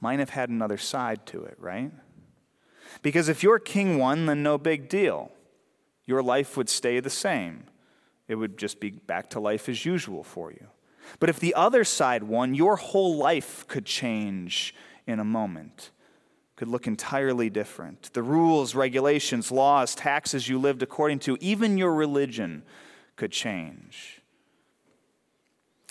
might 0.00 0.18
have 0.18 0.30
had 0.30 0.48
another 0.48 0.76
side 0.76 1.26
to 1.26 1.44
it, 1.44 1.56
right? 1.58 1.92
Because 3.02 3.28
if 3.28 3.42
your 3.42 3.58
king 3.58 3.98
won, 3.98 4.26
then 4.26 4.42
no 4.42 4.58
big 4.58 4.88
deal. 4.88 5.30
Your 6.04 6.22
life 6.22 6.56
would 6.56 6.68
stay 6.68 7.00
the 7.00 7.10
same. 7.10 7.64
It 8.28 8.36
would 8.36 8.58
just 8.58 8.80
be 8.80 8.90
back 8.90 9.30
to 9.30 9.40
life 9.40 9.68
as 9.68 9.84
usual 9.84 10.22
for 10.22 10.50
you. 10.50 10.66
But 11.18 11.28
if 11.28 11.38
the 11.38 11.54
other 11.54 11.84
side 11.84 12.24
won, 12.24 12.54
your 12.54 12.76
whole 12.76 13.16
life 13.16 13.66
could 13.68 13.86
change 13.86 14.74
in 15.06 15.20
a 15.20 15.24
moment, 15.24 15.90
could 16.56 16.68
look 16.68 16.86
entirely 16.86 17.48
different. 17.48 18.10
The 18.12 18.22
rules, 18.22 18.74
regulations, 18.74 19.52
laws, 19.52 19.94
taxes 19.94 20.48
you 20.48 20.58
lived 20.58 20.82
according 20.82 21.20
to, 21.20 21.38
even 21.40 21.78
your 21.78 21.94
religion 21.94 22.64
could 23.14 23.30
change. 23.30 24.20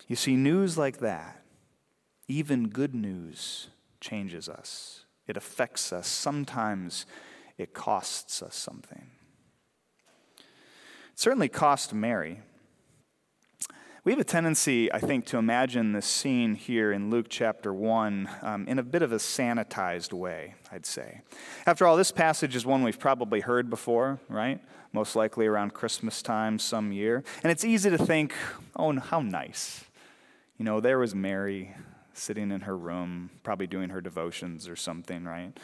You 0.07 0.15
see, 0.15 0.35
news 0.35 0.77
like 0.77 1.00
that, 1.00 1.41
even 2.27 2.67
good 2.67 2.93
news, 2.93 3.69
changes 4.05 4.47
us, 4.47 5.05
it 5.27 5.35
affects 5.35 5.91
us. 5.91 6.07
Sometimes 6.07 7.07
it 7.57 7.74
costs 7.74 8.43
us 8.43 8.55
something. 8.55 9.09
It 10.38 11.19
certainly 11.19 11.50
cost 11.50 11.93
Mary. 11.93 12.41
We 14.03 14.12
have 14.12 14.19
a 14.19 14.24
tendency, 14.24 14.93
I 14.93 15.00
think, 15.00 15.25
to 15.27 15.38
imagine 15.39 15.93
this 15.93 16.05
scene 16.05 16.53
here 16.53 16.91
in 16.91 17.09
Luke 17.09 17.25
chapter 17.27 17.74
1 17.74 18.29
um, 18.43 18.67
in 18.67 18.77
a 18.77 18.83
bit 18.83 19.01
of 19.01 19.12
a 19.12 19.15
sanitized 19.15 20.13
way, 20.13 20.53
I'd 20.71 20.85
say. 20.85 21.21
After 21.65 21.88
all, 21.88 21.97
this 21.97 22.12
passage 22.12 22.55
is 22.55 22.63
one 22.67 22.83
we've 22.83 23.00
probably 23.00 23.39
heard 23.39 23.71
before, 23.71 24.19
right? 24.29 24.62
Most 24.93 25.15
likely 25.15 25.47
around 25.47 25.74
Christmas 25.74 26.21
time 26.21 26.59
some 26.59 26.91
year. 26.91 27.24
And 27.41 27.51
it's 27.51 27.65
easy 27.65 27.89
to 27.89 27.97
think, 27.97 28.35
oh, 28.75 28.93
how 29.00 29.21
nice. 29.21 29.83
You 30.59 30.65
know, 30.65 30.79
there 30.79 31.00
was 31.00 31.15
Mary 31.15 31.74
sitting 32.17 32.51
in 32.51 32.62
her 32.62 32.77
room, 32.77 33.29
probably 33.43 33.67
doing 33.67 33.89
her 33.89 34.01
devotions 34.01 34.67
or 34.67 34.75
something, 34.75 35.25
right? 35.25 35.57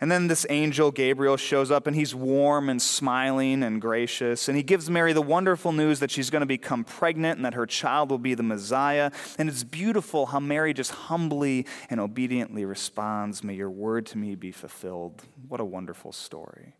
And 0.00 0.12
then 0.12 0.28
this 0.28 0.46
angel, 0.48 0.92
Gabriel, 0.92 1.36
shows 1.36 1.72
up 1.72 1.88
and 1.88 1.96
he's 1.96 2.14
warm 2.14 2.68
and 2.68 2.80
smiling 2.80 3.64
and 3.64 3.80
gracious. 3.80 4.48
And 4.48 4.56
he 4.56 4.62
gives 4.62 4.88
Mary 4.88 5.12
the 5.12 5.22
wonderful 5.22 5.72
news 5.72 5.98
that 5.98 6.10
she's 6.12 6.30
going 6.30 6.40
to 6.40 6.46
become 6.46 6.84
pregnant 6.84 7.38
and 7.38 7.44
that 7.44 7.54
her 7.54 7.66
child 7.66 8.10
will 8.10 8.18
be 8.18 8.34
the 8.34 8.44
Messiah. 8.44 9.10
And 9.38 9.48
it's 9.48 9.64
beautiful 9.64 10.26
how 10.26 10.38
Mary 10.38 10.72
just 10.72 10.92
humbly 10.92 11.66
and 11.90 11.98
obediently 11.98 12.64
responds, 12.64 13.42
May 13.42 13.54
your 13.54 13.70
word 13.70 14.06
to 14.06 14.18
me 14.18 14.36
be 14.36 14.52
fulfilled. 14.52 15.24
What 15.48 15.60
a 15.60 15.64
wonderful 15.64 16.12
story. 16.12 16.74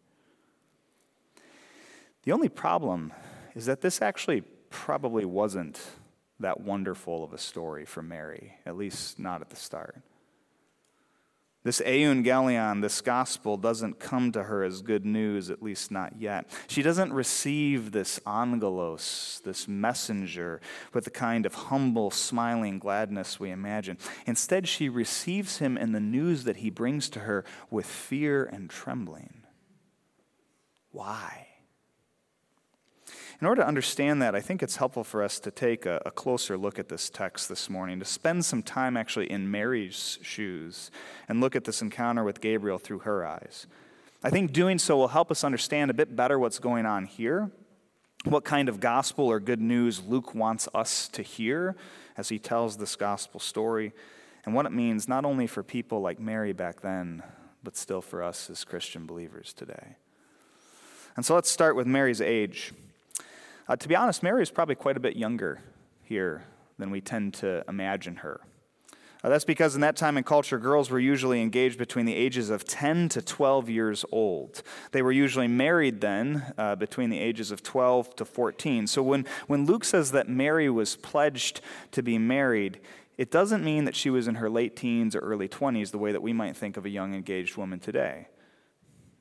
The 2.22 2.32
only 2.32 2.48
problem 2.48 3.12
is 3.56 3.66
that 3.66 3.80
this 3.80 4.00
actually 4.00 4.42
probably 4.70 5.24
wasn't 5.24 5.80
that 6.40 6.60
wonderful 6.60 7.24
of 7.24 7.32
a 7.32 7.38
story 7.38 7.84
for 7.84 8.02
Mary, 8.02 8.54
at 8.64 8.76
least 8.76 9.18
not 9.18 9.40
at 9.40 9.50
the 9.50 9.56
start. 9.56 10.02
This 11.64 11.82
euangelion, 11.84 12.80
this 12.80 13.00
gospel, 13.00 13.56
doesn't 13.56 13.98
come 13.98 14.30
to 14.32 14.44
her 14.44 14.62
as 14.62 14.80
good 14.80 15.04
news, 15.04 15.50
at 15.50 15.62
least 15.62 15.90
not 15.90 16.18
yet. 16.18 16.48
She 16.68 16.82
doesn't 16.82 17.12
receive 17.12 17.90
this 17.90 18.20
angelos, 18.26 19.42
this 19.44 19.66
messenger, 19.66 20.60
with 20.94 21.04
the 21.04 21.10
kind 21.10 21.44
of 21.44 21.54
humble, 21.54 22.10
smiling 22.10 22.78
gladness 22.78 23.40
we 23.40 23.50
imagine. 23.50 23.98
Instead, 24.24 24.68
she 24.68 24.88
receives 24.88 25.58
him 25.58 25.76
and 25.76 25.94
the 25.94 26.00
news 26.00 26.44
that 26.44 26.58
he 26.58 26.70
brings 26.70 27.10
to 27.10 27.20
her 27.20 27.44
with 27.70 27.86
fear 27.86 28.44
and 28.44 28.70
trembling. 28.70 29.42
Why? 30.92 31.48
In 33.40 33.46
order 33.46 33.62
to 33.62 33.68
understand 33.68 34.20
that, 34.20 34.34
I 34.34 34.40
think 34.40 34.64
it's 34.64 34.76
helpful 34.76 35.04
for 35.04 35.22
us 35.22 35.38
to 35.40 35.52
take 35.52 35.86
a, 35.86 36.02
a, 36.04 36.10
closer 36.10 36.58
look 36.58 36.80
at 36.80 36.88
this 36.88 37.08
text 37.08 37.48
this 37.48 37.70
morning, 37.70 38.00
to 38.00 38.04
spend 38.04 38.44
some 38.44 38.64
time 38.64 38.96
actually 38.96 39.30
in 39.30 39.48
Mary's 39.48 40.18
shoes 40.22 40.90
and 41.28 41.40
look 41.40 41.54
at 41.54 41.62
this 41.62 41.80
encounter 41.80 42.24
with 42.24 42.40
Gabriel 42.40 42.78
through 42.78 43.00
her 43.00 43.24
eyes. 43.24 43.68
I 44.24 44.30
think 44.30 44.52
doing 44.52 44.80
so 44.80 44.96
will 44.96 45.08
help 45.08 45.30
us 45.30 45.44
understand 45.44 45.88
a 45.88 45.94
bit 45.94 46.16
better 46.16 46.36
what's 46.36 46.58
going 46.58 46.84
on 46.84 47.06
here, 47.06 47.52
what 48.24 48.44
kind 48.44 48.68
of 48.68 48.80
gospel 48.80 49.26
or 49.26 49.38
good 49.38 49.60
news 49.60 50.02
Luke 50.02 50.34
wants 50.34 50.68
us 50.74 51.06
to 51.10 51.22
hear 51.22 51.76
as 52.16 52.30
he 52.30 52.40
tells 52.40 52.76
this 52.76 52.96
gospel 52.96 53.38
story, 53.38 53.92
and 54.44 54.52
what 54.52 54.66
it 54.66 54.72
means 54.72 55.06
not 55.06 55.24
only 55.24 55.46
for 55.46 55.62
people 55.62 56.00
like 56.00 56.18
Mary 56.18 56.52
back 56.52 56.80
then, 56.80 57.22
but 57.62 57.76
still 57.76 58.02
for 58.02 58.20
us 58.20 58.50
as 58.50 58.64
Christian 58.64 59.06
believers 59.06 59.52
today. 59.52 59.94
And 61.14 61.24
so 61.24 61.36
let's 61.36 61.50
start 61.50 61.76
with 61.76 61.86
Mary's 61.86 62.20
age. 62.20 62.72
Uh, 63.68 63.76
to 63.76 63.86
be 63.86 63.94
honest, 63.94 64.22
Mary 64.22 64.42
is 64.42 64.50
probably 64.50 64.74
quite 64.74 64.96
a 64.96 65.00
bit 65.00 65.16
younger 65.16 65.60
here 66.02 66.44
than 66.78 66.90
we 66.90 67.00
tend 67.00 67.34
to 67.34 67.62
imagine 67.68 68.16
her. 68.16 68.40
Uh, 69.22 69.28
that's 69.28 69.44
because 69.44 69.74
in 69.74 69.80
that 69.80 69.96
time 69.96 70.16
and 70.16 70.24
culture, 70.24 70.58
girls 70.58 70.90
were 70.90 70.98
usually 70.98 71.42
engaged 71.42 71.76
between 71.76 72.06
the 72.06 72.14
ages 72.14 72.50
of 72.50 72.64
10 72.64 73.08
to 73.10 73.20
12 73.20 73.68
years 73.68 74.04
old. 74.12 74.62
They 74.92 75.02
were 75.02 75.12
usually 75.12 75.48
married 75.48 76.00
then 76.00 76.54
uh, 76.56 76.76
between 76.76 77.10
the 77.10 77.18
ages 77.18 77.50
of 77.50 77.62
12 77.62 78.16
to 78.16 78.24
14. 78.24 78.86
So 78.86 79.02
when, 79.02 79.26
when 79.48 79.66
Luke 79.66 79.84
says 79.84 80.12
that 80.12 80.28
Mary 80.28 80.70
was 80.70 80.96
pledged 80.96 81.60
to 81.90 82.02
be 82.02 82.16
married, 82.16 82.80
it 83.18 83.30
doesn't 83.30 83.64
mean 83.64 83.84
that 83.84 83.96
she 83.96 84.08
was 84.08 84.28
in 84.28 84.36
her 84.36 84.48
late 84.48 84.76
teens 84.76 85.16
or 85.16 85.18
early 85.18 85.48
20s 85.48 85.90
the 85.90 85.98
way 85.98 86.12
that 86.12 86.22
we 86.22 86.32
might 86.32 86.56
think 86.56 86.76
of 86.76 86.86
a 86.86 86.90
young 86.90 87.12
engaged 87.12 87.56
woman 87.56 87.80
today. 87.80 88.28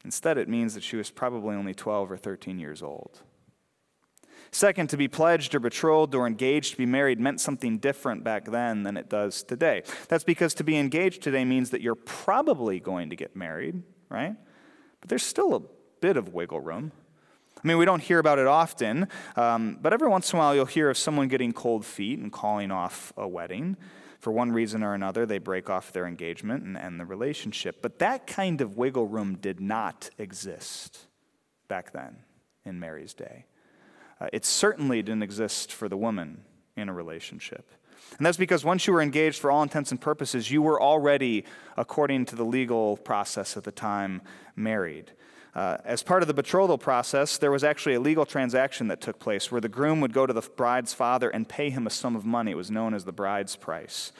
Instead, 0.06 0.38
it 0.38 0.48
means 0.48 0.76
that 0.76 0.84
she 0.84 0.96
was 0.96 1.10
probably 1.10 1.56
only 1.56 1.74
12 1.74 2.12
or 2.12 2.18
13 2.18 2.60
years 2.60 2.84
old. 2.84 3.24
Second, 4.52 4.90
to 4.90 4.98
be 4.98 5.08
pledged 5.08 5.54
or 5.56 5.60
betrothed 5.60 6.16
or 6.16 6.28
engaged 6.28 6.72
to 6.72 6.78
be 6.78 6.86
married 6.86 7.20
meant 7.20 7.42
something 7.42 7.78
different 7.78 8.24
back 8.24 8.46
then 8.46 8.84
than 8.84 8.98
it 8.98 9.10
does 9.10 9.44
today. 9.44 9.84
That's 10.08 10.24
because 10.24 10.54
to 10.56 10.64
be 10.64 10.78
engaged 10.78 11.22
today 11.22 11.46
means 11.46 11.70
that 11.72 11.82
you're 11.82 11.96
probably 11.96 12.80
going 12.80 13.10
to 13.10 13.16
get 13.16 13.36
married, 13.36 13.84
right? 14.10 14.36
But 15.02 15.10
there's 15.10 15.24
still 15.24 15.56
a 15.56 15.62
bit 16.02 16.18
of 16.18 16.34
wiggle 16.34 16.60
room. 16.60 16.92
I 17.64 17.68
mean, 17.68 17.78
we 17.78 17.86
don't 17.86 18.02
hear 18.02 18.20
about 18.20 18.40
it 18.40 18.48
often, 18.48 19.08
um, 19.36 19.80
but 19.82 19.92
every 19.92 20.08
once 20.08 20.32
in 20.32 20.38
a 20.38 20.40
while 20.40 20.56
you'll 20.56 20.66
hear 20.66 20.90
of 20.90 20.98
someone 20.98 21.28
getting 21.28 21.52
cold 21.52 21.86
feet 21.86 22.20
and 22.20 22.32
calling 22.32 22.72
off 22.72 23.12
a 23.18 23.28
wedding. 23.28 23.78
For 24.20 24.32
one 24.32 24.52
reason 24.52 24.84
or 24.84 24.94
another, 24.94 25.26
they 25.26 25.38
break 25.38 25.70
off 25.70 25.92
their 25.92 26.06
engagement 26.06 26.64
and 26.64 26.78
end 26.78 27.00
the 27.00 27.06
relationship. 27.06 27.82
But 27.82 28.00
that 28.00 28.28
kind 28.28 28.62
of 28.62 28.78
wiggle 28.78 29.08
room 29.08 29.36
did 29.36 29.60
not 29.60 30.10
exist 30.18 31.06
back 31.68 31.94
then 31.94 32.18
in 32.66 32.80
Mary's 32.80 33.14
day. 33.14 33.46
Uh, 34.20 34.28
it 34.34 34.46
certainly 34.46 35.02
didn't 35.02 35.24
exist 35.24 35.72
for 35.72 35.88
the 35.88 35.98
woman 35.98 36.44
in 36.76 36.90
a 36.90 36.94
relationship. 36.94 37.70
And 38.18 38.26
that's 38.26 38.38
because 38.38 38.64
once 38.64 38.88
you 38.88 38.94
were 38.94 39.02
engaged 39.02 39.40
for 39.40 39.52
all 39.52 39.64
intents 39.64 39.92
and 39.92 40.00
purposes, 40.00 40.50
you 40.50 40.62
were 40.62 40.82
already, 40.82 41.46
according 41.76 42.26
to 42.28 42.36
the 42.36 42.46
legal 42.46 42.98
process 42.98 43.58
at 43.58 43.64
the 43.64 43.72
time, 43.72 44.22
married. 44.56 45.12
Uh, 45.54 45.78
as 45.86 46.04
part 46.04 46.22
of 46.22 46.28
the 46.28 46.34
betrothal 46.34 46.78
process, 46.78 47.38
there 47.38 47.52
was 47.52 47.64
actually 47.64 47.96
a 47.96 48.00
legal 48.00 48.26
transaction 48.26 48.88
that 48.88 49.02
took 49.02 49.20
place 49.20 49.52
where 49.52 49.62
the 49.62 49.70
groom 49.70 50.00
would 50.02 50.14
go 50.14 50.26
to 50.26 50.34
the 50.34 50.42
bride's 50.42 50.94
father 50.94 51.30
and 51.30 51.50
pay 51.50 51.70
him 51.70 51.88
a 51.88 51.90
sum 51.90 52.16
of 52.16 52.26
money. 52.26 52.52
It 52.52 52.58
was 52.58 52.72
known 52.72 52.94
as 52.94 53.06
the 53.06 53.12
bride's 53.12 53.56
price. 53.56 54.12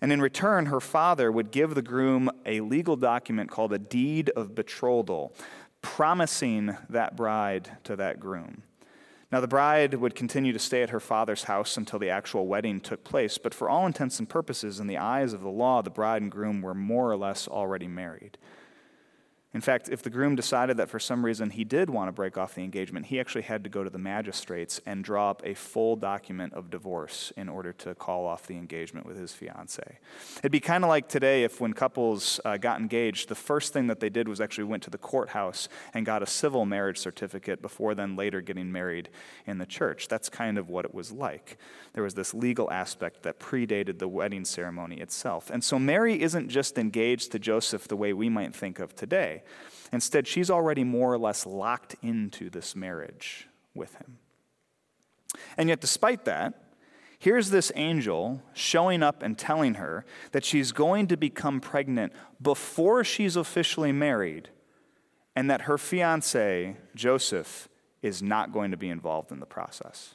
And 0.00 0.12
in 0.12 0.20
return, 0.20 0.66
her 0.66 0.80
father 0.80 1.30
would 1.30 1.50
give 1.50 1.74
the 1.74 1.82
groom 1.82 2.28
a 2.44 2.60
legal 2.60 2.96
document 2.96 3.50
called 3.50 3.72
a 3.72 3.78
deed 3.78 4.30
of 4.30 4.54
betrothal, 4.54 5.32
promising 5.80 6.76
that 6.90 7.16
bride 7.16 7.78
to 7.84 7.96
that 7.96 8.18
groom. 8.18 8.64
Now, 9.34 9.40
the 9.40 9.48
bride 9.48 9.94
would 9.94 10.14
continue 10.14 10.52
to 10.52 10.60
stay 10.60 10.84
at 10.84 10.90
her 10.90 11.00
father's 11.00 11.42
house 11.42 11.76
until 11.76 11.98
the 11.98 12.08
actual 12.08 12.46
wedding 12.46 12.78
took 12.78 13.02
place, 13.02 13.36
but 13.36 13.52
for 13.52 13.68
all 13.68 13.84
intents 13.84 14.20
and 14.20 14.28
purposes, 14.28 14.78
in 14.78 14.86
the 14.86 14.98
eyes 14.98 15.32
of 15.32 15.40
the 15.40 15.48
law, 15.48 15.82
the 15.82 15.90
bride 15.90 16.22
and 16.22 16.30
groom 16.30 16.62
were 16.62 16.72
more 16.72 17.10
or 17.10 17.16
less 17.16 17.48
already 17.48 17.88
married. 17.88 18.38
In 19.54 19.60
fact, 19.60 19.88
if 19.88 20.02
the 20.02 20.10
groom 20.10 20.34
decided 20.34 20.78
that 20.78 20.90
for 20.90 20.98
some 20.98 21.24
reason 21.24 21.50
he 21.50 21.62
did 21.62 21.88
want 21.88 22.08
to 22.08 22.12
break 22.12 22.36
off 22.36 22.56
the 22.56 22.62
engagement, 22.62 23.06
he 23.06 23.20
actually 23.20 23.42
had 23.42 23.62
to 23.62 23.70
go 23.70 23.84
to 23.84 23.88
the 23.88 23.98
magistrates 23.98 24.80
and 24.84 25.04
draw 25.04 25.30
up 25.30 25.42
a 25.44 25.54
full 25.54 25.94
document 25.94 26.52
of 26.54 26.70
divorce 26.70 27.32
in 27.36 27.48
order 27.48 27.72
to 27.72 27.94
call 27.94 28.26
off 28.26 28.48
the 28.48 28.56
engagement 28.56 29.06
with 29.06 29.16
his 29.16 29.32
fiancee. 29.32 29.82
It'd 30.38 30.50
be 30.50 30.58
kind 30.58 30.82
of 30.82 30.88
like 30.88 31.08
today 31.08 31.44
if 31.44 31.60
when 31.60 31.72
couples 31.72 32.40
uh, 32.44 32.56
got 32.56 32.80
engaged, 32.80 33.28
the 33.28 33.36
first 33.36 33.72
thing 33.72 33.86
that 33.86 34.00
they 34.00 34.08
did 34.08 34.26
was 34.26 34.40
actually 34.40 34.64
went 34.64 34.82
to 34.82 34.90
the 34.90 34.98
courthouse 34.98 35.68
and 35.94 36.04
got 36.04 36.20
a 36.20 36.26
civil 36.26 36.66
marriage 36.66 36.98
certificate 36.98 37.62
before 37.62 37.94
then 37.94 38.16
later 38.16 38.40
getting 38.40 38.72
married 38.72 39.08
in 39.46 39.58
the 39.58 39.66
church. 39.66 40.08
That's 40.08 40.28
kind 40.28 40.58
of 40.58 40.68
what 40.68 40.84
it 40.84 40.92
was 40.92 41.12
like. 41.12 41.58
There 41.92 42.02
was 42.02 42.14
this 42.14 42.34
legal 42.34 42.68
aspect 42.72 43.22
that 43.22 43.38
predated 43.38 44.00
the 44.00 44.08
wedding 44.08 44.44
ceremony 44.44 45.00
itself. 45.00 45.48
And 45.48 45.62
so 45.62 45.78
Mary 45.78 46.20
isn't 46.20 46.48
just 46.48 46.76
engaged 46.76 47.30
to 47.30 47.38
Joseph 47.38 47.86
the 47.86 47.96
way 47.96 48.12
we 48.12 48.28
might 48.28 48.52
think 48.52 48.80
of 48.80 48.96
today. 48.96 49.42
Instead, 49.92 50.26
she's 50.26 50.50
already 50.50 50.84
more 50.84 51.12
or 51.12 51.18
less 51.18 51.46
locked 51.46 51.94
into 52.02 52.50
this 52.50 52.74
marriage 52.74 53.48
with 53.74 53.94
him. 53.96 54.18
And 55.56 55.68
yet, 55.68 55.80
despite 55.80 56.24
that, 56.24 56.54
here's 57.18 57.50
this 57.50 57.72
angel 57.74 58.42
showing 58.52 59.02
up 59.02 59.22
and 59.22 59.38
telling 59.38 59.74
her 59.74 60.04
that 60.32 60.44
she's 60.44 60.72
going 60.72 61.06
to 61.08 61.16
become 61.16 61.60
pregnant 61.60 62.12
before 62.40 63.04
she's 63.04 63.36
officially 63.36 63.92
married, 63.92 64.48
and 65.36 65.50
that 65.50 65.62
her 65.62 65.78
fiance, 65.78 66.76
Joseph, 66.94 67.68
is 68.02 68.22
not 68.22 68.52
going 68.52 68.70
to 68.70 68.76
be 68.76 68.88
involved 68.88 69.32
in 69.32 69.40
the 69.40 69.46
process. 69.46 70.14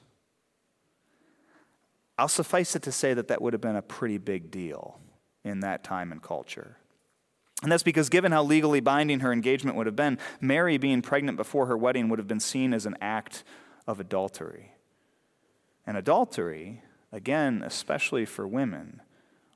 I'll 2.18 2.28
suffice 2.28 2.76
it 2.76 2.84
to 2.84 2.92
say 2.92 3.14
that 3.14 3.30
that 3.30 3.42
would 3.42 3.54
have 3.54 3.62
been 3.62 3.76
a 3.76 3.82
pretty 3.82 4.18
big 4.18 4.52
deal 4.52 5.00
in 5.44 5.62
that 5.62 5.84
time 5.84 6.12
and 6.12 6.22
culture. 6.22 6.78
And 7.62 7.72
that's 7.72 7.84
because, 7.84 8.10
given 8.10 8.32
how 8.32 8.44
legally 8.44 8.80
binding 8.80 9.20
her 9.20 9.34
engagement 9.34 9.76
would 9.76 9.86
have 9.86 9.96
been, 9.96 10.18
Mary 10.40 10.78
being 10.78 11.02
pregnant 11.02 11.38
before 11.38 11.66
her 11.66 11.78
wedding 11.78 12.08
would 12.10 12.20
have 12.20 12.28
been 12.28 12.40
seen 12.40 12.74
as 12.74 12.86
an 12.86 12.96
act 13.02 13.44
of 13.86 14.00
adultery. 14.00 14.74
And 15.86 15.98
adultery, 15.98 16.84
again, 17.12 17.62
especially 17.66 18.26
for 18.26 18.48
women, 18.48 19.02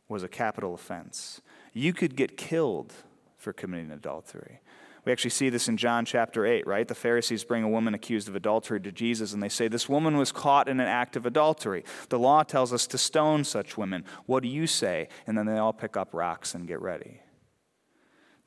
was 0.10 0.24
a 0.24 0.27
capital 0.27 0.74
offense. 0.74 1.41
You 1.72 1.93
could 1.93 2.15
get 2.15 2.36
killed 2.36 2.93
for 3.38 3.53
committing 3.53 3.91
adultery. 3.91 4.60
We 5.05 5.12
actually 5.12 5.31
see 5.31 5.50
this 5.50 5.67
in 5.67 5.75
John 5.75 6.05
chapter 6.05 6.45
8, 6.45 6.65
right? 6.65 6.88
The 6.88 6.95
Pharisees 6.95 7.43
bring 7.43 7.63
a 7.63 7.69
woman 7.69 7.93
accused 7.93 8.29
of 8.29 8.36
adultery 8.36 8.79
to 8.81 8.91
Jesus, 8.91 9.33
and 9.33 9.43
they 9.43 9.50
say, 9.50 9.67
This 9.67 9.89
woman 9.89 10.17
was 10.17 10.31
caught 10.31 10.69
in 10.69 10.79
an 10.79 10.88
act 10.88 11.15
of 11.17 11.25
adultery. 11.25 11.83
The 12.07 12.19
law 12.19 12.43
tells 12.43 12.72
us 12.72 12.88
to 12.88 12.98
stone 12.98 13.43
such 13.43 13.77
women. 13.77 14.05
What 14.25 14.43
do 14.43 14.50
you 14.50 14.65
say? 14.65 15.10
And 15.27 15.38
then 15.38 15.45
they 15.45 15.57
all 15.57 15.74
pick 15.74 15.98
up 15.98 16.13
rocks 16.13 16.55
and 16.55 16.67
get 16.67 16.81
ready. 16.81 17.19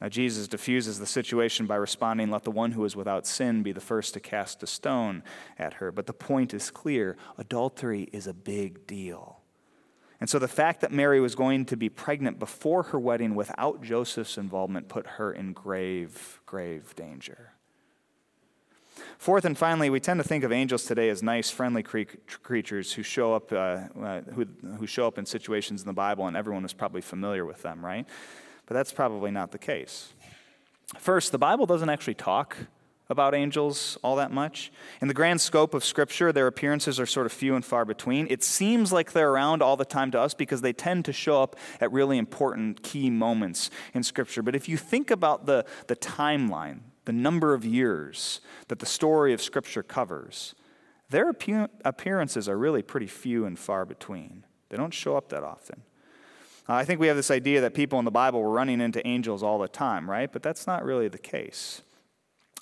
Now, 0.00 0.08
Jesus 0.10 0.46
diffuses 0.46 0.98
the 0.98 1.06
situation 1.06 1.66
by 1.66 1.76
responding, 1.76 2.30
Let 2.30 2.44
the 2.44 2.50
one 2.50 2.72
who 2.72 2.84
is 2.84 2.94
without 2.94 3.26
sin 3.26 3.62
be 3.62 3.72
the 3.72 3.80
first 3.80 4.12
to 4.14 4.20
cast 4.20 4.62
a 4.62 4.66
stone 4.66 5.22
at 5.58 5.74
her. 5.74 5.90
But 5.90 6.06
the 6.06 6.12
point 6.12 6.52
is 6.52 6.70
clear 6.70 7.16
adultery 7.38 8.08
is 8.12 8.26
a 8.26 8.34
big 8.34 8.86
deal. 8.86 9.40
And 10.20 10.28
so 10.28 10.38
the 10.38 10.48
fact 10.48 10.80
that 10.80 10.92
Mary 10.92 11.20
was 11.20 11.34
going 11.34 11.66
to 11.66 11.76
be 11.76 11.88
pregnant 11.88 12.38
before 12.38 12.84
her 12.84 12.98
wedding 12.98 13.34
without 13.34 13.82
Joseph's 13.82 14.38
involvement 14.38 14.88
put 14.88 15.06
her 15.06 15.32
in 15.32 15.52
grave, 15.52 16.40
grave 16.46 16.94
danger. 16.94 17.52
Fourth 19.18 19.44
and 19.44 19.56
finally, 19.56 19.90
we 19.90 20.00
tend 20.00 20.20
to 20.20 20.24
think 20.24 20.44
of 20.44 20.52
angels 20.52 20.84
today 20.84 21.08
as 21.10 21.22
nice, 21.22 21.50
friendly 21.50 21.82
creatures 21.82 22.92
who 22.92 23.02
show 23.02 23.34
up, 23.34 23.52
uh, 23.52 23.56
uh, 23.56 24.20
who, 24.34 24.46
who 24.78 24.86
show 24.86 25.06
up 25.06 25.18
in 25.18 25.26
situations 25.26 25.82
in 25.82 25.86
the 25.86 25.92
Bible, 25.92 26.26
and 26.26 26.36
everyone 26.36 26.64
is 26.64 26.72
probably 26.72 27.02
familiar 27.02 27.44
with 27.44 27.62
them, 27.62 27.84
right? 27.84 28.06
But 28.66 28.74
that's 28.74 28.92
probably 28.92 29.30
not 29.30 29.52
the 29.52 29.58
case. 29.58 30.12
First, 30.98 31.32
the 31.32 31.38
Bible 31.38 31.66
doesn't 31.66 31.88
actually 31.88 32.14
talk 32.14 32.56
about 33.08 33.34
angels 33.34 33.98
all 34.02 34.16
that 34.16 34.32
much. 34.32 34.72
In 35.00 35.08
the 35.08 35.14
grand 35.14 35.40
scope 35.40 35.74
of 35.74 35.84
Scripture, 35.84 36.32
their 36.32 36.46
appearances 36.46 36.98
are 36.98 37.06
sort 37.06 37.26
of 37.26 37.32
few 37.32 37.54
and 37.54 37.64
far 37.64 37.84
between. 37.84 38.26
It 38.28 38.42
seems 38.42 38.92
like 38.92 39.12
they're 39.12 39.30
around 39.30 39.62
all 39.62 39.76
the 39.76 39.84
time 39.84 40.10
to 40.12 40.20
us 40.20 40.34
because 40.34 40.60
they 40.60 40.72
tend 40.72 41.04
to 41.04 41.12
show 41.12 41.42
up 41.42 41.56
at 41.80 41.92
really 41.92 42.18
important 42.18 42.82
key 42.82 43.10
moments 43.10 43.70
in 43.94 44.02
Scripture. 44.02 44.42
But 44.42 44.56
if 44.56 44.68
you 44.68 44.76
think 44.76 45.10
about 45.10 45.46
the, 45.46 45.64
the 45.86 45.96
timeline, 45.96 46.80
the 47.04 47.12
number 47.12 47.54
of 47.54 47.64
years 47.64 48.40
that 48.68 48.80
the 48.80 48.86
story 48.86 49.32
of 49.32 49.40
Scripture 49.40 49.84
covers, 49.84 50.56
their 51.08 51.30
appearances 51.30 52.48
are 52.48 52.58
really 52.58 52.82
pretty 52.82 53.06
few 53.06 53.44
and 53.44 53.56
far 53.56 53.84
between. 53.84 54.44
They 54.68 54.76
don't 54.76 54.92
show 54.92 55.16
up 55.16 55.28
that 55.28 55.44
often. 55.44 55.82
Uh, 56.68 56.74
I 56.74 56.84
think 56.84 57.00
we 57.00 57.06
have 57.06 57.16
this 57.16 57.30
idea 57.30 57.60
that 57.60 57.74
people 57.74 57.98
in 57.98 58.04
the 58.04 58.10
Bible 58.10 58.42
were 58.42 58.50
running 58.50 58.80
into 58.80 59.06
angels 59.06 59.42
all 59.42 59.58
the 59.58 59.68
time, 59.68 60.10
right? 60.10 60.32
But 60.32 60.42
that's 60.42 60.66
not 60.66 60.84
really 60.84 61.08
the 61.08 61.18
case. 61.18 61.82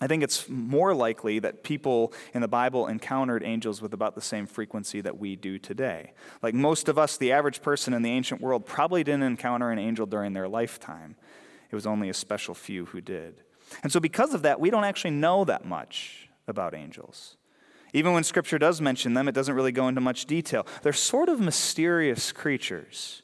I 0.00 0.06
think 0.06 0.22
it's 0.22 0.48
more 0.48 0.92
likely 0.92 1.38
that 1.38 1.62
people 1.62 2.12
in 2.34 2.40
the 2.40 2.48
Bible 2.48 2.88
encountered 2.88 3.44
angels 3.44 3.80
with 3.80 3.94
about 3.94 4.14
the 4.16 4.20
same 4.20 4.46
frequency 4.46 5.00
that 5.00 5.18
we 5.18 5.36
do 5.36 5.58
today. 5.58 6.12
Like 6.42 6.52
most 6.52 6.88
of 6.88 6.98
us, 6.98 7.16
the 7.16 7.32
average 7.32 7.62
person 7.62 7.94
in 7.94 8.02
the 8.02 8.10
ancient 8.10 8.40
world 8.40 8.66
probably 8.66 9.04
didn't 9.04 9.22
encounter 9.22 9.70
an 9.70 9.78
angel 9.78 10.04
during 10.04 10.32
their 10.32 10.48
lifetime. 10.48 11.16
It 11.70 11.74
was 11.74 11.86
only 11.86 12.08
a 12.08 12.14
special 12.14 12.54
few 12.54 12.86
who 12.86 13.00
did. 13.00 13.42
And 13.82 13.90
so, 13.90 14.00
because 14.00 14.34
of 14.34 14.42
that, 14.42 14.60
we 14.60 14.70
don't 14.70 14.84
actually 14.84 15.12
know 15.12 15.44
that 15.44 15.64
much 15.64 16.28
about 16.46 16.74
angels. 16.74 17.36
Even 17.92 18.12
when 18.12 18.24
Scripture 18.24 18.58
does 18.58 18.80
mention 18.80 19.14
them, 19.14 19.28
it 19.28 19.34
doesn't 19.34 19.54
really 19.54 19.72
go 19.72 19.88
into 19.88 20.00
much 20.00 20.26
detail. 20.26 20.66
They're 20.82 20.92
sort 20.92 21.28
of 21.28 21.40
mysterious 21.40 22.32
creatures. 22.32 23.22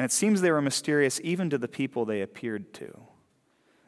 And 0.00 0.06
it 0.06 0.12
seems 0.12 0.40
they 0.40 0.50
were 0.50 0.62
mysterious 0.62 1.20
even 1.22 1.50
to 1.50 1.58
the 1.58 1.68
people 1.68 2.06
they 2.06 2.22
appeared 2.22 2.72
to. 2.72 3.02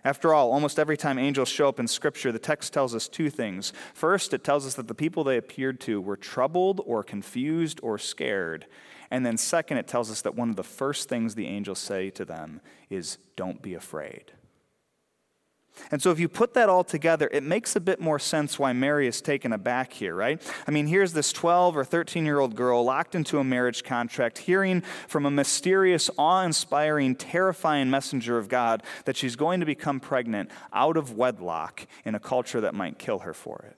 After 0.05 0.35
all, 0.35 0.53
almost 0.53 0.79
every 0.79 0.99
time 0.99 1.19
angels 1.19 1.49
show 1.49 1.69
up 1.69 1.81
in 1.81 1.89
Scripture, 1.89 2.31
the 2.31 2.39
text 2.39 2.75
tells 2.75 2.95
us 2.95 3.09
two 3.09 3.31
things. 3.31 3.73
First, 3.95 4.35
it 4.35 4.45
tells 4.45 4.67
us 4.67 4.75
that 4.75 4.89
the 4.89 4.95
people 4.95 5.25
they 5.25 5.39
appeared 5.39 5.81
to 5.81 6.03
were 6.03 6.19
troubled 6.19 6.83
or 6.85 7.03
confused 7.03 7.81
or 7.83 7.97
scared. 7.97 8.67
And 9.11 9.25
then, 9.25 9.39
second, 9.39 9.79
it 9.79 9.89
tells 9.89 10.11
us 10.11 10.21
that 10.21 10.35
one 10.35 10.51
of 10.51 10.57
the 10.57 10.63
first 10.63 11.09
things 11.09 11.35
the 11.35 11.47
angels 11.47 11.79
say 11.79 12.11
to 12.11 12.27
them 12.27 12.61
is, 12.91 13.17
Don't 13.35 13.63
be 13.63 13.73
afraid. 13.73 14.33
And 15.91 16.03
so, 16.03 16.11
if 16.11 16.21
you 16.21 16.29
put 16.29 16.55
that 16.55 16.69
all 16.69 16.85
together, 16.85 17.29
it 17.33 17.43
makes 17.43 17.77
a 17.77 17.81
bit 17.81 18.01
more 18.01 18.19
sense 18.19 18.59
why 18.59 18.73
Mary 18.73 19.07
is 19.07 19.21
taken 19.21 19.53
aback 19.53 19.93
here, 19.93 20.15
right? 20.15 20.41
I 20.67 20.71
mean, 20.71 20.87
here's 20.87 21.13
this 21.13 21.33
12 21.33 21.77
or 21.77 21.85
13 21.85 22.25
year 22.27 22.41
old 22.41 22.55
girl 22.55 22.85
locked 22.85 23.15
into 23.15 23.39
a 23.39 23.45
marriage 23.45 23.83
contract, 23.83 24.39
hearing 24.39 24.83
from 25.09 25.27
a 25.27 25.31
mysterious, 25.31 26.11
awe 26.19 26.43
inspiring, 26.43 27.17
terrifying 27.17 27.91
messenger 27.91 28.39
of 28.39 28.49
God 28.49 28.83
that 29.07 29.17
she's 29.17 29.37
going 29.37 29.61
to 29.61 29.67
become 29.67 29.99
pregnant 29.99 30.51
out 30.73 30.97
of 30.97 31.17
wedlock 31.17 31.87
in 32.05 32.15
a 32.15 32.21
culture 32.21 32.61
that 32.61 32.75
might 32.75 32.99
kill 32.99 33.21
her 33.21 33.35
for 33.35 33.65
it. 33.69 33.77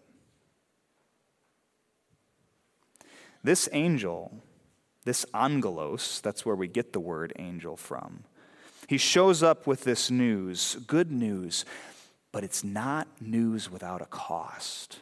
This 3.42 3.68
angel, 3.72 4.42
this 5.04 5.26
angelos, 5.34 6.20
that's 6.20 6.44
where 6.44 6.56
we 6.56 6.66
get 6.66 6.92
the 6.92 7.00
word 7.00 7.32
angel 7.38 7.76
from 7.76 8.24
he 8.86 8.98
shows 8.98 9.42
up 9.42 9.66
with 9.66 9.84
this 9.84 10.10
news, 10.10 10.76
good 10.86 11.10
news, 11.10 11.64
but 12.32 12.44
it's 12.44 12.64
not 12.64 13.08
news 13.20 13.70
without 13.70 14.02
a 14.02 14.06
cost. 14.06 14.98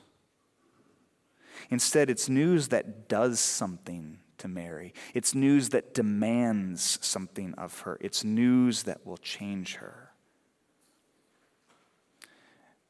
Instead, 1.71 2.11
it's 2.11 2.29
news 2.29 2.69
that 2.69 3.09
does 3.09 3.41
something 3.41 4.19
to 4.39 4.49
Mary. 4.49 4.93
It's 5.15 5.35
news 5.35 5.71
that 5.71 5.95
demands 5.95 6.99
something 7.01 7.55
of 7.55 7.81
her. 7.81 7.97
It's 8.01 8.25
news 8.25 8.83
that 8.83 9.07
will 9.07 9.17
change 9.17 9.77
her. 9.77 10.11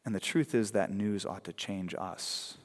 And 0.05 0.14
the 0.14 0.20
truth 0.20 0.55
is, 0.55 0.72
that 0.72 0.90
news 0.90 1.24
ought 1.24 1.44
to 1.44 1.52
change 1.52 1.94
us. 1.96 2.57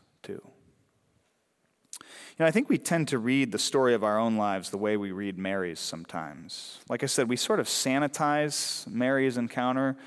You 2.37 2.43
know, 2.43 2.49
I 2.49 2.51
think 2.51 2.69
we 2.69 2.77
tend 2.77 3.07
to 3.07 3.17
read 3.17 3.51
the 3.51 3.57
story 3.57 3.95
of 3.95 4.03
our 4.03 4.19
own 4.19 4.37
lives 4.37 4.69
the 4.69 4.77
way 4.77 4.95
we 4.95 5.11
read 5.11 5.39
Mary's 5.39 5.79
sometimes. 5.79 6.79
Like 6.87 7.01
I 7.01 7.07
said, 7.07 7.27
we 7.27 7.35
sort 7.35 7.59
of 7.59 7.65
sanitize 7.65 8.85
Mary's 8.85 9.37
encounter 9.37 9.97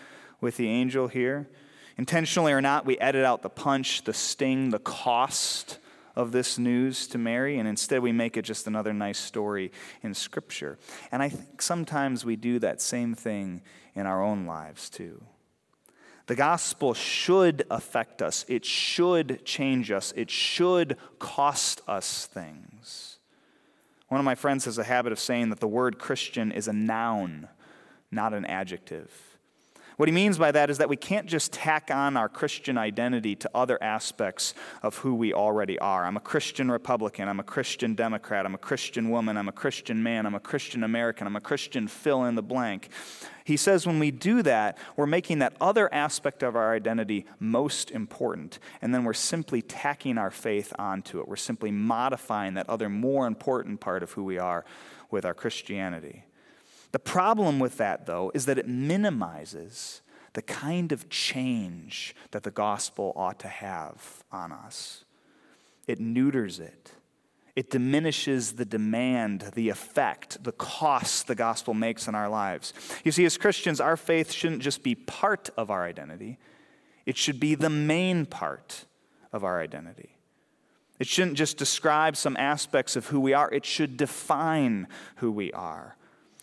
with 0.40 0.56
the 0.56 0.68
angel 0.68 1.08
here. 1.08 1.48
Intentionally 1.98 2.52
or 2.52 2.60
not, 2.60 2.86
we 2.86 2.96
edit 2.98 3.24
out 3.24 3.42
the 3.42 3.50
punch, 3.50 4.04
the 4.04 4.14
sting, 4.14 4.70
the 4.70 4.78
cost 4.78 5.80
of 6.14 6.30
this 6.30 6.56
news 6.56 7.08
to 7.08 7.18
Mary, 7.18 7.58
and 7.58 7.68
instead 7.68 8.00
we 8.00 8.12
make 8.12 8.36
it 8.36 8.42
just 8.42 8.68
another 8.68 8.92
nice 8.92 9.18
story 9.18 9.72
in 10.04 10.14
Scripture. 10.14 10.78
And 11.10 11.24
I 11.24 11.30
think 11.30 11.60
sometimes 11.60 12.24
we 12.24 12.36
do 12.36 12.60
that 12.60 12.80
same 12.80 13.16
thing 13.16 13.60
in 13.96 14.06
our 14.06 14.22
own 14.22 14.46
lives 14.46 14.88
too. 14.88 15.20
The 16.30 16.36
gospel 16.36 16.94
should 16.94 17.66
affect 17.72 18.22
us, 18.22 18.44
it 18.46 18.64
should 18.64 19.44
change 19.44 19.90
us, 19.90 20.12
it 20.14 20.30
should 20.30 20.96
cost 21.18 21.80
us 21.88 22.26
things. 22.26 23.18
One 24.06 24.20
of 24.20 24.24
my 24.24 24.36
friends 24.36 24.66
has 24.66 24.78
a 24.78 24.84
habit 24.84 25.10
of 25.10 25.18
saying 25.18 25.50
that 25.50 25.58
the 25.58 25.66
word 25.66 25.98
Christian 25.98 26.52
is 26.52 26.68
a 26.68 26.72
noun, 26.72 27.48
not 28.12 28.32
an 28.32 28.44
adjective. 28.44 29.10
What 30.00 30.08
he 30.08 30.14
means 30.14 30.38
by 30.38 30.50
that 30.52 30.70
is 30.70 30.78
that 30.78 30.88
we 30.88 30.96
can't 30.96 31.26
just 31.26 31.52
tack 31.52 31.90
on 31.92 32.16
our 32.16 32.30
Christian 32.30 32.78
identity 32.78 33.36
to 33.36 33.50
other 33.54 33.76
aspects 33.82 34.54
of 34.82 34.96
who 34.96 35.14
we 35.14 35.34
already 35.34 35.78
are. 35.78 36.06
I'm 36.06 36.16
a 36.16 36.20
Christian 36.20 36.70
Republican. 36.70 37.28
I'm 37.28 37.38
a 37.38 37.42
Christian 37.42 37.94
Democrat. 37.94 38.46
I'm 38.46 38.54
a 38.54 38.58
Christian 38.58 39.10
woman. 39.10 39.36
I'm 39.36 39.50
a 39.50 39.52
Christian 39.52 40.02
man. 40.02 40.24
I'm 40.24 40.34
a 40.34 40.40
Christian 40.40 40.84
American. 40.84 41.26
I'm 41.26 41.36
a 41.36 41.40
Christian 41.42 41.86
fill 41.86 42.24
in 42.24 42.34
the 42.34 42.42
blank. 42.42 42.88
He 43.44 43.58
says 43.58 43.86
when 43.86 43.98
we 43.98 44.10
do 44.10 44.42
that, 44.42 44.78
we're 44.96 45.04
making 45.04 45.40
that 45.40 45.54
other 45.60 45.92
aspect 45.92 46.42
of 46.42 46.56
our 46.56 46.72
identity 46.72 47.26
most 47.38 47.90
important. 47.90 48.58
And 48.80 48.94
then 48.94 49.04
we're 49.04 49.12
simply 49.12 49.60
tacking 49.60 50.16
our 50.16 50.30
faith 50.30 50.72
onto 50.78 51.20
it. 51.20 51.28
We're 51.28 51.36
simply 51.36 51.72
modifying 51.72 52.54
that 52.54 52.70
other 52.70 52.88
more 52.88 53.26
important 53.26 53.80
part 53.80 54.02
of 54.02 54.12
who 54.12 54.24
we 54.24 54.38
are 54.38 54.64
with 55.10 55.26
our 55.26 55.34
Christianity. 55.34 56.24
The 56.92 56.98
problem 56.98 57.59
with 57.59 57.76
that, 57.79 58.07
though, 58.07 58.33
is 58.35 58.46
that 58.46 58.59
it 58.59 58.68
minimizes 58.68 60.03
the 60.33 60.42
kind 60.42 60.92
of 60.92 61.09
change 61.09 62.14
that 62.31 62.42
the 62.42 62.50
gospel 62.50 63.12
ought 63.16 63.38
to 63.40 63.48
have 63.48 64.24
on 64.31 64.53
us. 64.53 65.05
It 65.87 66.00
neuters 66.00 66.61
it. 66.61 66.92
It 67.57 67.70
diminishes 67.70 68.53
the 68.53 68.64
demand, 68.64 69.50
the 69.55 69.68
effect, 69.68 70.42
the 70.44 70.53
cost 70.53 71.26
the 71.26 71.35
gospel 71.35 71.74
makes 71.74 72.07
in 72.07 72.14
our 72.14 72.29
lives. 72.29 72.72
You 73.05 73.12
see, 73.12 73.24
as 73.24 73.37
Christians, 73.37 73.81
our 73.81 73.96
faith 73.96 74.33
shouldn't 74.33 74.62
just 74.62 74.83
be 74.83 74.94
part 74.94 75.50
of 75.57 75.70
our 75.70 75.85
identity, 75.85 76.38
it 77.07 77.16
should 77.16 77.40
be 77.40 77.55
the 77.55 77.70
main 77.70 78.24
part 78.24 78.85
of 79.33 79.42
our 79.42 79.61
identity. 79.61 80.16
It 81.00 81.07
shouldn't 81.07 81.38
just 81.38 81.57
describe 81.57 82.16
some 82.16 82.37
aspects 82.37 82.94
of 82.94 83.07
who 83.07 83.20
we 83.20 83.33
are, 83.33 83.50
it 83.53 83.64
should 83.64 83.96
define 83.96 84.87
who 85.16 85.33
we 85.33 85.53
are. 85.53 85.96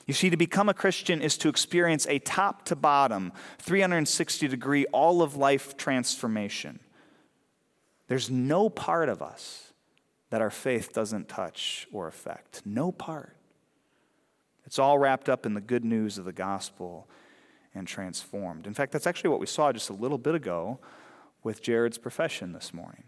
You 0.07 0.13
see, 0.13 0.29
to 0.29 0.37
become 0.37 0.69
a 0.69 0.73
Christian 0.73 1.21
is 1.21 1.37
to 1.39 1.49
experience 1.49 2.07
a 2.07 2.19
top 2.19 2.63
to 2.65 2.75
bottom, 2.77 3.33
360 3.59 4.47
degree, 4.47 4.85
all 4.87 5.21
of 5.21 5.35
life 5.35 5.75
transformation. 5.75 6.79
There's 8.07 8.29
no 8.29 8.69
part 8.69 9.09
of 9.09 9.21
us 9.21 9.73
that 10.29 10.41
our 10.41 10.49
faith 10.49 10.93
doesn't 10.93 11.27
touch 11.27 11.87
or 11.91 12.07
affect. 12.07 12.61
No 12.65 12.91
part. 12.93 13.35
It's 14.65 14.79
all 14.79 14.97
wrapped 14.97 15.27
up 15.27 15.45
in 15.45 15.53
the 15.53 15.61
good 15.61 15.83
news 15.83 16.17
of 16.17 16.23
the 16.23 16.33
gospel 16.33 17.09
and 17.75 17.85
transformed. 17.85 18.65
In 18.65 18.73
fact, 18.73 18.93
that's 18.93 19.07
actually 19.07 19.29
what 19.29 19.39
we 19.41 19.45
saw 19.45 19.73
just 19.73 19.89
a 19.89 19.93
little 19.93 20.17
bit 20.17 20.35
ago 20.35 20.79
with 21.43 21.61
Jared's 21.61 21.97
profession 21.97 22.53
this 22.53 22.73
morning. 22.73 23.03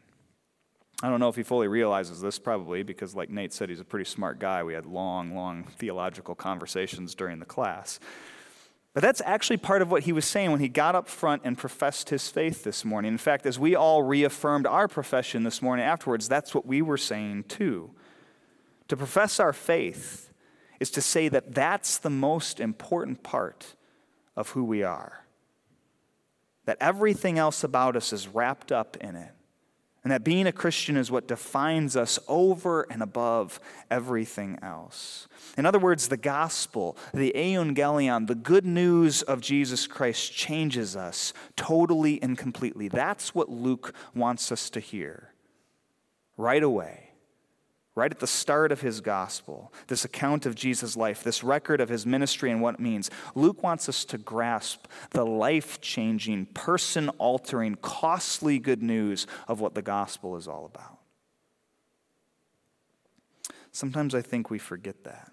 I 1.01 1.09
don't 1.09 1.21
know 1.21 1.29
if 1.29 1.35
he 1.37 1.43
fully 1.43 1.69
realizes 1.69 2.19
this, 2.19 2.39
probably, 2.39 2.83
because, 2.83 3.15
like 3.15 3.29
Nate 3.29 3.53
said, 3.53 3.69
he's 3.69 3.79
a 3.79 3.85
pretty 3.85 4.03
smart 4.03 4.37
guy. 4.37 4.63
We 4.63 4.73
had 4.73 4.85
long, 4.85 5.33
long 5.33 5.63
theological 5.63 6.35
conversations 6.35 7.15
during 7.15 7.39
the 7.39 7.45
class. 7.45 7.99
But 8.93 9.03
that's 9.03 9.21
actually 9.23 9.57
part 9.57 9.81
of 9.81 9.91
what 9.91 10.03
he 10.03 10.11
was 10.11 10.25
saying 10.25 10.51
when 10.51 10.59
he 10.59 10.67
got 10.67 10.95
up 10.95 11.07
front 11.07 11.43
and 11.45 11.57
professed 11.57 12.09
his 12.09 12.27
faith 12.27 12.63
this 12.63 12.83
morning. 12.83 13.13
In 13.13 13.17
fact, 13.17 13.45
as 13.45 13.57
we 13.57 13.75
all 13.75 14.03
reaffirmed 14.03 14.67
our 14.67 14.87
profession 14.89 15.43
this 15.43 15.61
morning 15.61 15.85
afterwards, 15.85 16.27
that's 16.27 16.53
what 16.53 16.65
we 16.65 16.81
were 16.81 16.97
saying 16.97 17.45
too. 17.45 17.91
To 18.89 18.97
profess 18.97 19.39
our 19.39 19.53
faith 19.53 20.33
is 20.79 20.91
to 20.91 21.01
say 21.01 21.29
that 21.29 21.53
that's 21.53 21.97
the 21.97 22.09
most 22.09 22.59
important 22.59 23.23
part 23.23 23.75
of 24.35 24.49
who 24.49 24.63
we 24.63 24.83
are, 24.83 25.23
that 26.65 26.77
everything 26.81 27.37
else 27.37 27.63
about 27.63 27.95
us 27.95 28.11
is 28.11 28.27
wrapped 28.27 28.71
up 28.71 28.97
in 28.97 29.15
it. 29.15 29.31
And 30.03 30.11
that 30.11 30.23
being 30.23 30.47
a 30.47 30.53
Christian 30.53 30.95
is 30.95 31.11
what 31.11 31.27
defines 31.27 31.97
us 31.97 32.19
over 32.27 32.83
and 32.89 33.03
above 33.03 33.59
everything 33.91 34.57
else. 34.61 35.27
In 35.57 35.65
other 35.65 35.79
words, 35.79 36.07
the 36.07 36.15
gospel, 36.17 36.97
the 37.13 37.33
euangelion, 37.35 38.27
the 38.27 38.35
good 38.35 38.65
news 38.65 39.21
of 39.23 39.41
Jesus 39.41 39.87
Christ 39.87 40.33
changes 40.33 40.95
us 40.95 41.33
totally 41.57 42.21
and 42.23 42.37
completely. 42.37 42.87
That's 42.87 43.35
what 43.35 43.49
Luke 43.49 43.93
wants 44.15 44.51
us 44.53 44.69
to 44.71 44.79
hear 44.79 45.33
right 46.37 46.63
away 46.63 47.08
right 47.99 48.11
at 48.11 48.19
the 48.19 48.27
start 48.27 48.71
of 48.71 48.79
his 48.79 49.01
gospel, 49.01 49.73
this 49.87 50.05
account 50.05 50.45
of 50.45 50.55
Jesus' 50.55 50.95
life, 50.95 51.21
this 51.21 51.43
record 51.43 51.81
of 51.81 51.89
his 51.89 52.05
ministry 52.05 52.49
and 52.49 52.61
what 52.61 52.75
it 52.75 52.79
means, 52.79 53.11
Luke 53.35 53.61
wants 53.61 53.89
us 53.89 54.05
to 54.05 54.17
grasp 54.17 54.85
the 55.11 55.25
life 55.25 55.81
changing, 55.81 56.45
person 56.47 57.09
altering, 57.17 57.75
costly 57.75 58.57
good 58.57 58.81
news 58.81 59.27
of 59.49 59.59
what 59.59 59.75
the 59.75 59.81
gospel 59.81 60.37
is 60.37 60.47
all 60.47 60.65
about. 60.65 60.97
Sometimes 63.71 64.15
I 64.15 64.21
think 64.21 64.49
we 64.49 64.59
forget 64.59 65.03
that. 65.03 65.31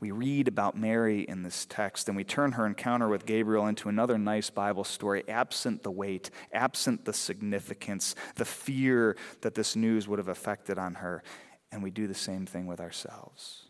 We 0.00 0.12
read 0.12 0.46
about 0.46 0.76
Mary 0.76 1.22
in 1.22 1.42
this 1.42 1.66
text 1.68 2.06
and 2.06 2.16
we 2.16 2.22
turn 2.22 2.52
her 2.52 2.66
encounter 2.66 3.08
with 3.08 3.26
Gabriel 3.26 3.66
into 3.66 3.88
another 3.88 4.16
nice 4.16 4.48
Bible 4.48 4.84
story, 4.84 5.24
absent 5.28 5.82
the 5.82 5.90
weight, 5.90 6.30
absent 6.52 7.04
the 7.04 7.12
significance, 7.12 8.14
the 8.36 8.44
fear 8.44 9.16
that 9.40 9.56
this 9.56 9.74
news 9.74 10.06
would 10.06 10.20
have 10.20 10.28
affected 10.28 10.78
on 10.78 10.94
her 10.94 11.24
and 11.70 11.82
we 11.82 11.90
do 11.90 12.06
the 12.06 12.14
same 12.14 12.46
thing 12.46 12.66
with 12.66 12.80
ourselves. 12.80 13.64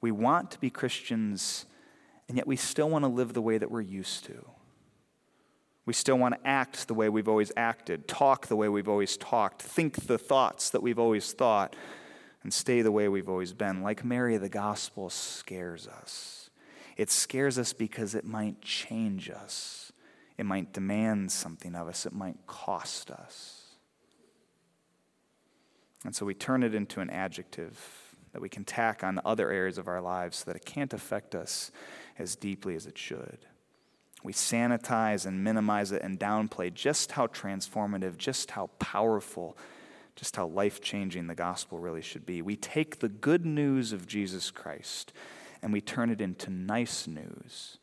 We 0.00 0.10
want 0.10 0.50
to 0.52 0.60
be 0.60 0.70
Christians, 0.70 1.66
and 2.28 2.36
yet 2.36 2.46
we 2.46 2.56
still 2.56 2.88
want 2.88 3.04
to 3.04 3.08
live 3.08 3.32
the 3.32 3.42
way 3.42 3.58
that 3.58 3.70
we're 3.70 3.80
used 3.80 4.24
to. 4.26 4.44
We 5.84 5.94
still 5.94 6.18
want 6.18 6.34
to 6.34 6.46
act 6.46 6.86
the 6.86 6.94
way 6.94 7.08
we've 7.08 7.28
always 7.28 7.50
acted, 7.56 8.06
talk 8.06 8.46
the 8.46 8.56
way 8.56 8.68
we've 8.68 8.88
always 8.88 9.16
talked, 9.16 9.62
think 9.62 10.06
the 10.06 10.18
thoughts 10.18 10.70
that 10.70 10.82
we've 10.82 10.98
always 10.98 11.32
thought, 11.32 11.74
and 12.42 12.52
stay 12.52 12.82
the 12.82 12.92
way 12.92 13.08
we've 13.08 13.28
always 13.28 13.52
been. 13.52 13.82
Like 13.82 14.04
Mary, 14.04 14.36
the 14.36 14.48
gospel 14.48 15.10
scares 15.10 15.88
us. 15.88 16.50
It 16.96 17.10
scares 17.10 17.58
us 17.58 17.72
because 17.72 18.14
it 18.14 18.24
might 18.24 18.60
change 18.60 19.30
us, 19.30 19.92
it 20.36 20.44
might 20.44 20.72
demand 20.72 21.32
something 21.32 21.74
of 21.74 21.88
us, 21.88 22.04
it 22.04 22.12
might 22.12 22.46
cost 22.46 23.10
us. 23.10 23.57
And 26.04 26.14
so 26.14 26.24
we 26.24 26.34
turn 26.34 26.62
it 26.62 26.74
into 26.74 27.00
an 27.00 27.10
adjective 27.10 27.78
that 28.32 28.42
we 28.42 28.48
can 28.48 28.64
tack 28.64 29.02
on 29.02 29.20
other 29.24 29.50
areas 29.50 29.78
of 29.78 29.88
our 29.88 30.00
lives 30.00 30.38
so 30.38 30.44
that 30.46 30.56
it 30.56 30.64
can't 30.64 30.92
affect 30.92 31.34
us 31.34 31.70
as 32.18 32.36
deeply 32.36 32.74
as 32.74 32.86
it 32.86 32.98
should. 32.98 33.38
We 34.22 34.32
sanitize 34.32 35.26
and 35.26 35.44
minimize 35.44 35.92
it 35.92 36.02
and 36.02 36.18
downplay 36.18 36.72
just 36.74 37.12
how 37.12 37.28
transformative, 37.28 38.16
just 38.16 38.50
how 38.50 38.68
powerful, 38.78 39.56
just 40.16 40.36
how 40.36 40.46
life 40.46 40.80
changing 40.80 41.28
the 41.28 41.34
gospel 41.34 41.78
really 41.78 42.02
should 42.02 42.26
be. 42.26 42.42
We 42.42 42.56
take 42.56 42.98
the 42.98 43.08
good 43.08 43.46
news 43.46 43.92
of 43.92 44.06
Jesus 44.06 44.50
Christ 44.50 45.12
and 45.62 45.72
we 45.72 45.80
turn 45.80 46.10
it 46.10 46.20
into 46.20 46.50
nice 46.50 47.06
news 47.06 47.78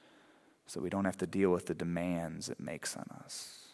so 0.68 0.82
we 0.82 0.90
don't 0.90 1.06
have 1.06 1.18
to 1.18 1.28
deal 1.28 1.52
with 1.52 1.68
the 1.68 1.74
demands 1.74 2.50
it 2.50 2.60
makes 2.60 2.98
on 2.98 3.06
us. 3.24 3.68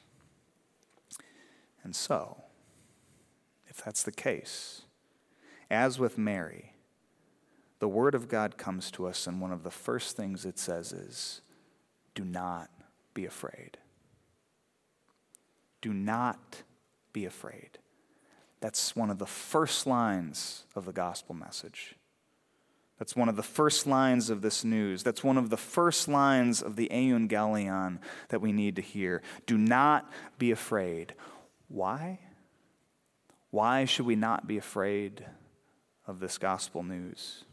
And 1.83 1.95
so, 1.95 2.43
that's 3.83 4.03
the 4.03 4.11
case. 4.11 4.83
As 5.69 5.99
with 5.99 6.17
Mary, 6.17 6.73
the 7.79 7.87
Word 7.87 8.13
of 8.13 8.27
God 8.27 8.57
comes 8.57 8.91
to 8.91 9.07
us, 9.07 9.25
and 9.25 9.41
one 9.41 9.51
of 9.51 9.63
the 9.63 9.71
first 9.71 10.15
things 10.15 10.45
it 10.45 10.59
says 10.59 10.91
is, 10.91 11.41
Do 12.13 12.23
not 12.23 12.69
be 13.13 13.25
afraid. 13.25 13.77
Do 15.81 15.93
not 15.93 16.63
be 17.11 17.25
afraid. 17.25 17.79
That's 18.59 18.95
one 18.95 19.09
of 19.09 19.17
the 19.17 19.25
first 19.25 19.87
lines 19.87 20.65
of 20.75 20.85
the 20.85 20.93
gospel 20.93 21.33
message. 21.33 21.95
That's 22.99 23.15
one 23.15 23.29
of 23.29 23.35
the 23.35 23.41
first 23.41 23.87
lines 23.87 24.29
of 24.29 24.43
this 24.43 24.63
news. 24.63 25.01
That's 25.01 25.23
one 25.23 25.37
of 25.37 25.49
the 25.49 25.57
first 25.57 26.07
lines 26.07 26.61
of 26.61 26.75
the 26.75 26.87
euangelion 26.89 27.97
that 28.29 28.41
we 28.41 28.51
need 28.51 28.75
to 28.75 28.81
hear. 28.83 29.23
Do 29.47 29.57
not 29.57 30.07
be 30.37 30.51
afraid. 30.51 31.15
Why? 31.67 32.19
Why 33.51 33.85
should 33.85 34.05
we 34.05 34.15
not 34.15 34.47
be 34.47 34.57
afraid 34.57 35.25
of 36.07 36.19
this 36.19 36.37
gospel 36.37 36.83
news? 36.83 37.43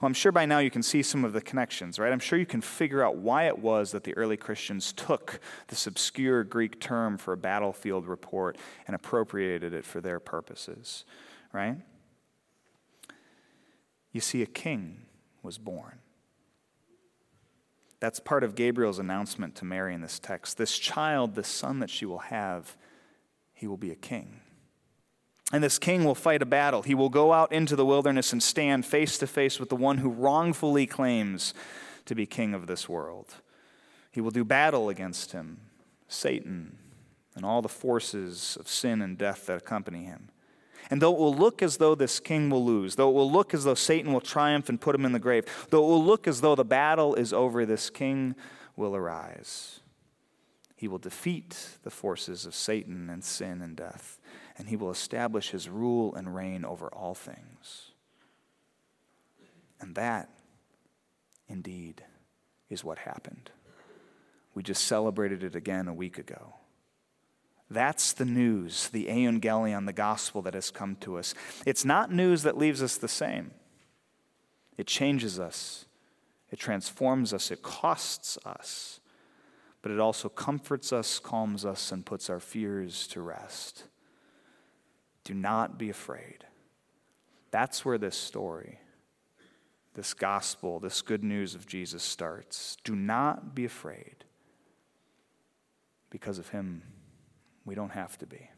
Well, 0.00 0.06
I'm 0.06 0.14
sure 0.14 0.32
by 0.32 0.46
now 0.46 0.58
you 0.58 0.70
can 0.70 0.82
see 0.82 1.02
some 1.02 1.24
of 1.24 1.32
the 1.32 1.40
connections, 1.40 1.98
right? 1.98 2.12
I'm 2.12 2.18
sure 2.20 2.38
you 2.38 2.46
can 2.46 2.60
figure 2.60 3.02
out 3.02 3.16
why 3.16 3.46
it 3.46 3.58
was 3.58 3.92
that 3.92 4.04
the 4.04 4.16
early 4.16 4.36
Christians 4.36 4.92
took 4.92 5.40
this 5.68 5.86
obscure 5.86 6.44
Greek 6.44 6.80
term 6.80 7.18
for 7.18 7.32
a 7.32 7.36
battlefield 7.36 8.06
report 8.06 8.56
and 8.86 8.94
appropriated 8.94 9.74
it 9.74 9.84
for 9.84 10.00
their 10.00 10.20
purposes, 10.20 11.04
right? 11.52 11.76
You 14.12 14.20
see, 14.20 14.42
a 14.42 14.46
king 14.46 15.02
was 15.42 15.58
born. 15.58 15.98
That's 18.00 18.20
part 18.20 18.44
of 18.44 18.54
Gabriel's 18.54 18.98
announcement 18.98 19.54
to 19.56 19.64
Mary 19.64 19.94
in 19.94 20.00
this 20.00 20.18
text. 20.18 20.58
This 20.58 20.78
child, 20.78 21.34
the 21.34 21.44
son 21.44 21.80
that 21.80 21.90
she 21.90 22.04
will 22.06 22.18
have, 22.18 22.76
he 23.52 23.66
will 23.66 23.78
be 23.78 23.90
a 23.90 23.96
king. 23.96 24.40
And 25.52 25.62
this 25.62 25.78
king 25.78 26.04
will 26.04 26.14
fight 26.14 26.42
a 26.42 26.46
battle. 26.46 26.82
He 26.82 26.94
will 26.94 27.08
go 27.08 27.32
out 27.32 27.52
into 27.52 27.76
the 27.76 27.86
wilderness 27.86 28.32
and 28.32 28.42
stand 28.42 28.84
face 28.84 29.16
to 29.18 29.26
face 29.26 29.60
with 29.60 29.68
the 29.68 29.76
one 29.76 29.98
who 29.98 30.10
wrongfully 30.10 30.86
claims 30.86 31.54
to 32.06 32.14
be 32.14 32.26
king 32.26 32.52
of 32.52 32.66
this 32.66 32.88
world. 32.88 33.34
He 34.10 34.20
will 34.20 34.30
do 34.30 34.44
battle 34.44 34.88
against 34.88 35.32
him, 35.32 35.58
Satan, 36.08 36.78
and 37.36 37.44
all 37.44 37.62
the 37.62 37.68
forces 37.68 38.56
of 38.58 38.66
sin 38.66 39.02
and 39.02 39.16
death 39.16 39.46
that 39.46 39.58
accompany 39.58 40.04
him. 40.04 40.30
And 40.90 41.02
though 41.02 41.12
it 41.12 41.18
will 41.18 41.34
look 41.34 41.62
as 41.62 41.76
though 41.76 41.94
this 41.94 42.20
king 42.20 42.48
will 42.48 42.64
lose, 42.64 42.96
though 42.96 43.10
it 43.10 43.14
will 43.14 43.30
look 43.30 43.52
as 43.54 43.64
though 43.64 43.74
Satan 43.74 44.12
will 44.12 44.20
triumph 44.20 44.68
and 44.68 44.80
put 44.80 44.94
him 44.94 45.04
in 45.04 45.12
the 45.12 45.18
grave, 45.18 45.44
though 45.70 45.84
it 45.84 45.88
will 45.88 46.04
look 46.04 46.26
as 46.26 46.40
though 46.40 46.54
the 46.54 46.64
battle 46.64 47.14
is 47.14 47.32
over, 47.32 47.66
this 47.66 47.90
king 47.90 48.34
will 48.76 48.94
arise. 48.94 49.80
He 50.76 50.88
will 50.88 50.98
defeat 50.98 51.78
the 51.82 51.90
forces 51.90 52.46
of 52.46 52.54
Satan 52.54 53.10
and 53.10 53.24
sin 53.24 53.62
and 53.62 53.74
death, 53.76 54.18
and 54.58 54.68
he 54.68 54.76
will 54.76 54.90
establish 54.90 55.50
his 55.50 55.68
rule 55.68 56.14
and 56.14 56.34
reign 56.34 56.64
over 56.64 56.88
all 56.88 57.14
things. 57.14 57.92
And 59.80 59.94
that, 59.94 60.30
indeed, 61.48 62.02
is 62.70 62.82
what 62.82 62.98
happened. 62.98 63.50
We 64.54 64.62
just 64.62 64.84
celebrated 64.84 65.42
it 65.44 65.54
again 65.54 65.88
a 65.88 65.94
week 65.94 66.18
ago. 66.18 66.54
That's 67.70 68.12
the 68.12 68.24
news, 68.24 68.88
the 68.88 69.06
euangelion, 69.06 69.86
the 69.86 69.92
gospel 69.92 70.40
that 70.42 70.54
has 70.54 70.70
come 70.70 70.96
to 71.00 71.18
us. 71.18 71.34
It's 71.66 71.84
not 71.84 72.12
news 72.12 72.42
that 72.44 72.56
leaves 72.56 72.82
us 72.82 72.96
the 72.96 73.08
same. 73.08 73.50
It 74.78 74.86
changes 74.86 75.40
us, 75.40 75.86
it 76.50 76.58
transforms 76.58 77.32
us, 77.32 77.50
it 77.50 77.62
costs 77.62 78.38
us, 78.44 79.00
but 79.82 79.90
it 79.90 79.98
also 79.98 80.28
comforts 80.28 80.92
us, 80.92 81.18
calms 81.18 81.64
us, 81.64 81.90
and 81.92 82.04
puts 82.04 82.28
our 82.28 82.40
fears 82.40 83.06
to 83.08 83.22
rest. 83.22 83.84
Do 85.26 85.34
not 85.34 85.76
be 85.76 85.90
afraid. 85.90 86.44
That's 87.50 87.84
where 87.84 87.98
this 87.98 88.16
story, 88.16 88.78
this 89.94 90.14
gospel, 90.14 90.78
this 90.78 91.02
good 91.02 91.24
news 91.24 91.56
of 91.56 91.66
Jesus 91.66 92.04
starts. 92.04 92.76
Do 92.84 92.94
not 92.94 93.52
be 93.52 93.64
afraid 93.64 94.24
because 96.10 96.38
of 96.38 96.50
him. 96.50 96.82
We 97.64 97.74
don't 97.74 97.90
have 97.90 98.16
to 98.18 98.26
be. 98.26 98.50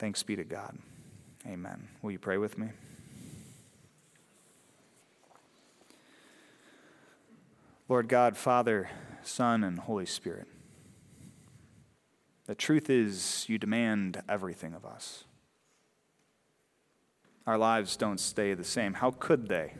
Thanks 0.00 0.24
be 0.24 0.34
to 0.34 0.42
God. 0.42 0.76
Amen. 1.46 1.86
Will 2.02 2.10
you 2.10 2.18
pray 2.18 2.36
with 2.36 2.58
me? 2.58 2.70
Lord 7.88 8.08
God, 8.08 8.36
Father, 8.36 8.90
Son, 9.22 9.62
and 9.62 9.78
Holy 9.78 10.06
Spirit, 10.06 10.48
the 12.46 12.54
truth 12.54 12.90
is 12.90 13.44
you 13.48 13.58
demand 13.58 14.22
everything 14.28 14.74
of 14.74 14.84
us. 14.84 15.24
Our 17.46 17.58
lives 17.58 17.96
don't 17.96 18.18
stay 18.18 18.54
the 18.54 18.64
same. 18.64 18.94
How 18.94 19.10
could 19.12 19.48
they? 19.48 19.74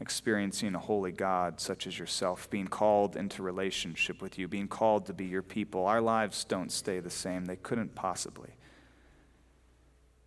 experiencing 0.00 0.74
a 0.74 0.78
holy 0.78 1.12
God 1.12 1.60
such 1.60 1.86
as 1.86 1.98
yourself, 1.98 2.48
being 2.50 2.68
called 2.68 3.16
into 3.16 3.42
relationship 3.42 4.22
with 4.22 4.38
you, 4.38 4.46
being 4.46 4.68
called 4.68 5.06
to 5.06 5.12
be 5.12 5.24
your 5.24 5.42
people. 5.42 5.86
Our 5.86 6.00
lives 6.00 6.44
don't 6.44 6.70
stay 6.70 7.00
the 7.00 7.10
same. 7.10 7.46
They 7.46 7.56
couldn't 7.56 7.94
possibly. 7.94 8.50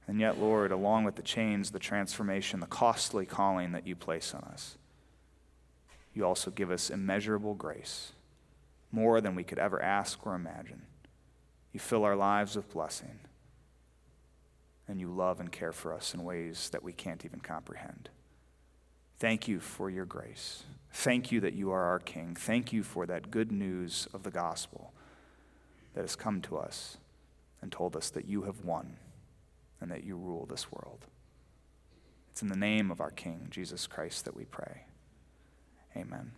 And 0.07 0.19
yet, 0.19 0.39
Lord, 0.39 0.71
along 0.71 1.05
with 1.05 1.15
the 1.15 1.21
chains, 1.21 1.71
the 1.71 1.79
transformation, 1.79 2.59
the 2.59 2.65
costly 2.65 3.25
calling 3.25 3.71
that 3.71 3.87
you 3.87 3.95
place 3.95 4.33
on 4.33 4.41
us, 4.43 4.77
you 6.13 6.25
also 6.25 6.51
give 6.51 6.69
us 6.69 6.89
immeasurable 6.89 7.53
grace, 7.53 8.11
more 8.91 9.21
than 9.21 9.35
we 9.35 9.45
could 9.45 9.59
ever 9.59 9.81
ask 9.81 10.25
or 10.27 10.35
imagine. 10.35 10.81
You 11.71 11.79
fill 11.79 12.03
our 12.03 12.15
lives 12.15 12.55
with 12.55 12.71
blessing, 12.71 13.19
and 14.87 14.99
you 14.99 15.07
love 15.07 15.39
and 15.39 15.51
care 15.51 15.71
for 15.71 15.93
us 15.93 16.13
in 16.13 16.23
ways 16.23 16.69
that 16.71 16.83
we 16.83 16.91
can't 16.91 17.23
even 17.25 17.39
comprehend. 17.39 18.09
Thank 19.19 19.47
you 19.47 19.59
for 19.59 19.89
your 19.89 20.05
grace. 20.05 20.63
Thank 20.93 21.31
you 21.31 21.39
that 21.41 21.53
you 21.53 21.71
are 21.71 21.83
our 21.83 21.99
King. 21.99 22.35
Thank 22.35 22.73
you 22.73 22.83
for 22.83 23.05
that 23.05 23.31
good 23.31 23.51
news 23.51 24.07
of 24.13 24.23
the 24.23 24.31
gospel 24.31 24.93
that 25.93 26.01
has 26.01 26.15
come 26.15 26.41
to 26.41 26.57
us 26.57 26.97
and 27.61 27.71
told 27.71 27.95
us 27.95 28.09
that 28.09 28.25
you 28.25 28.43
have 28.43 28.65
won 28.65 28.97
and 29.79 29.89
that 29.91 30.03
you 30.03 30.15
rule 30.15 30.45
this 30.45 30.71
world. 30.71 31.05
It's 32.31 32.41
in 32.41 32.47
the 32.47 32.55
name 32.55 32.91
of 32.91 32.99
our 32.99 33.11
King, 33.11 33.47
Jesus 33.49 33.87
Christ, 33.87 34.25
that 34.25 34.35
we 34.35 34.45
pray. 34.45 34.85
Amen. 35.95 36.31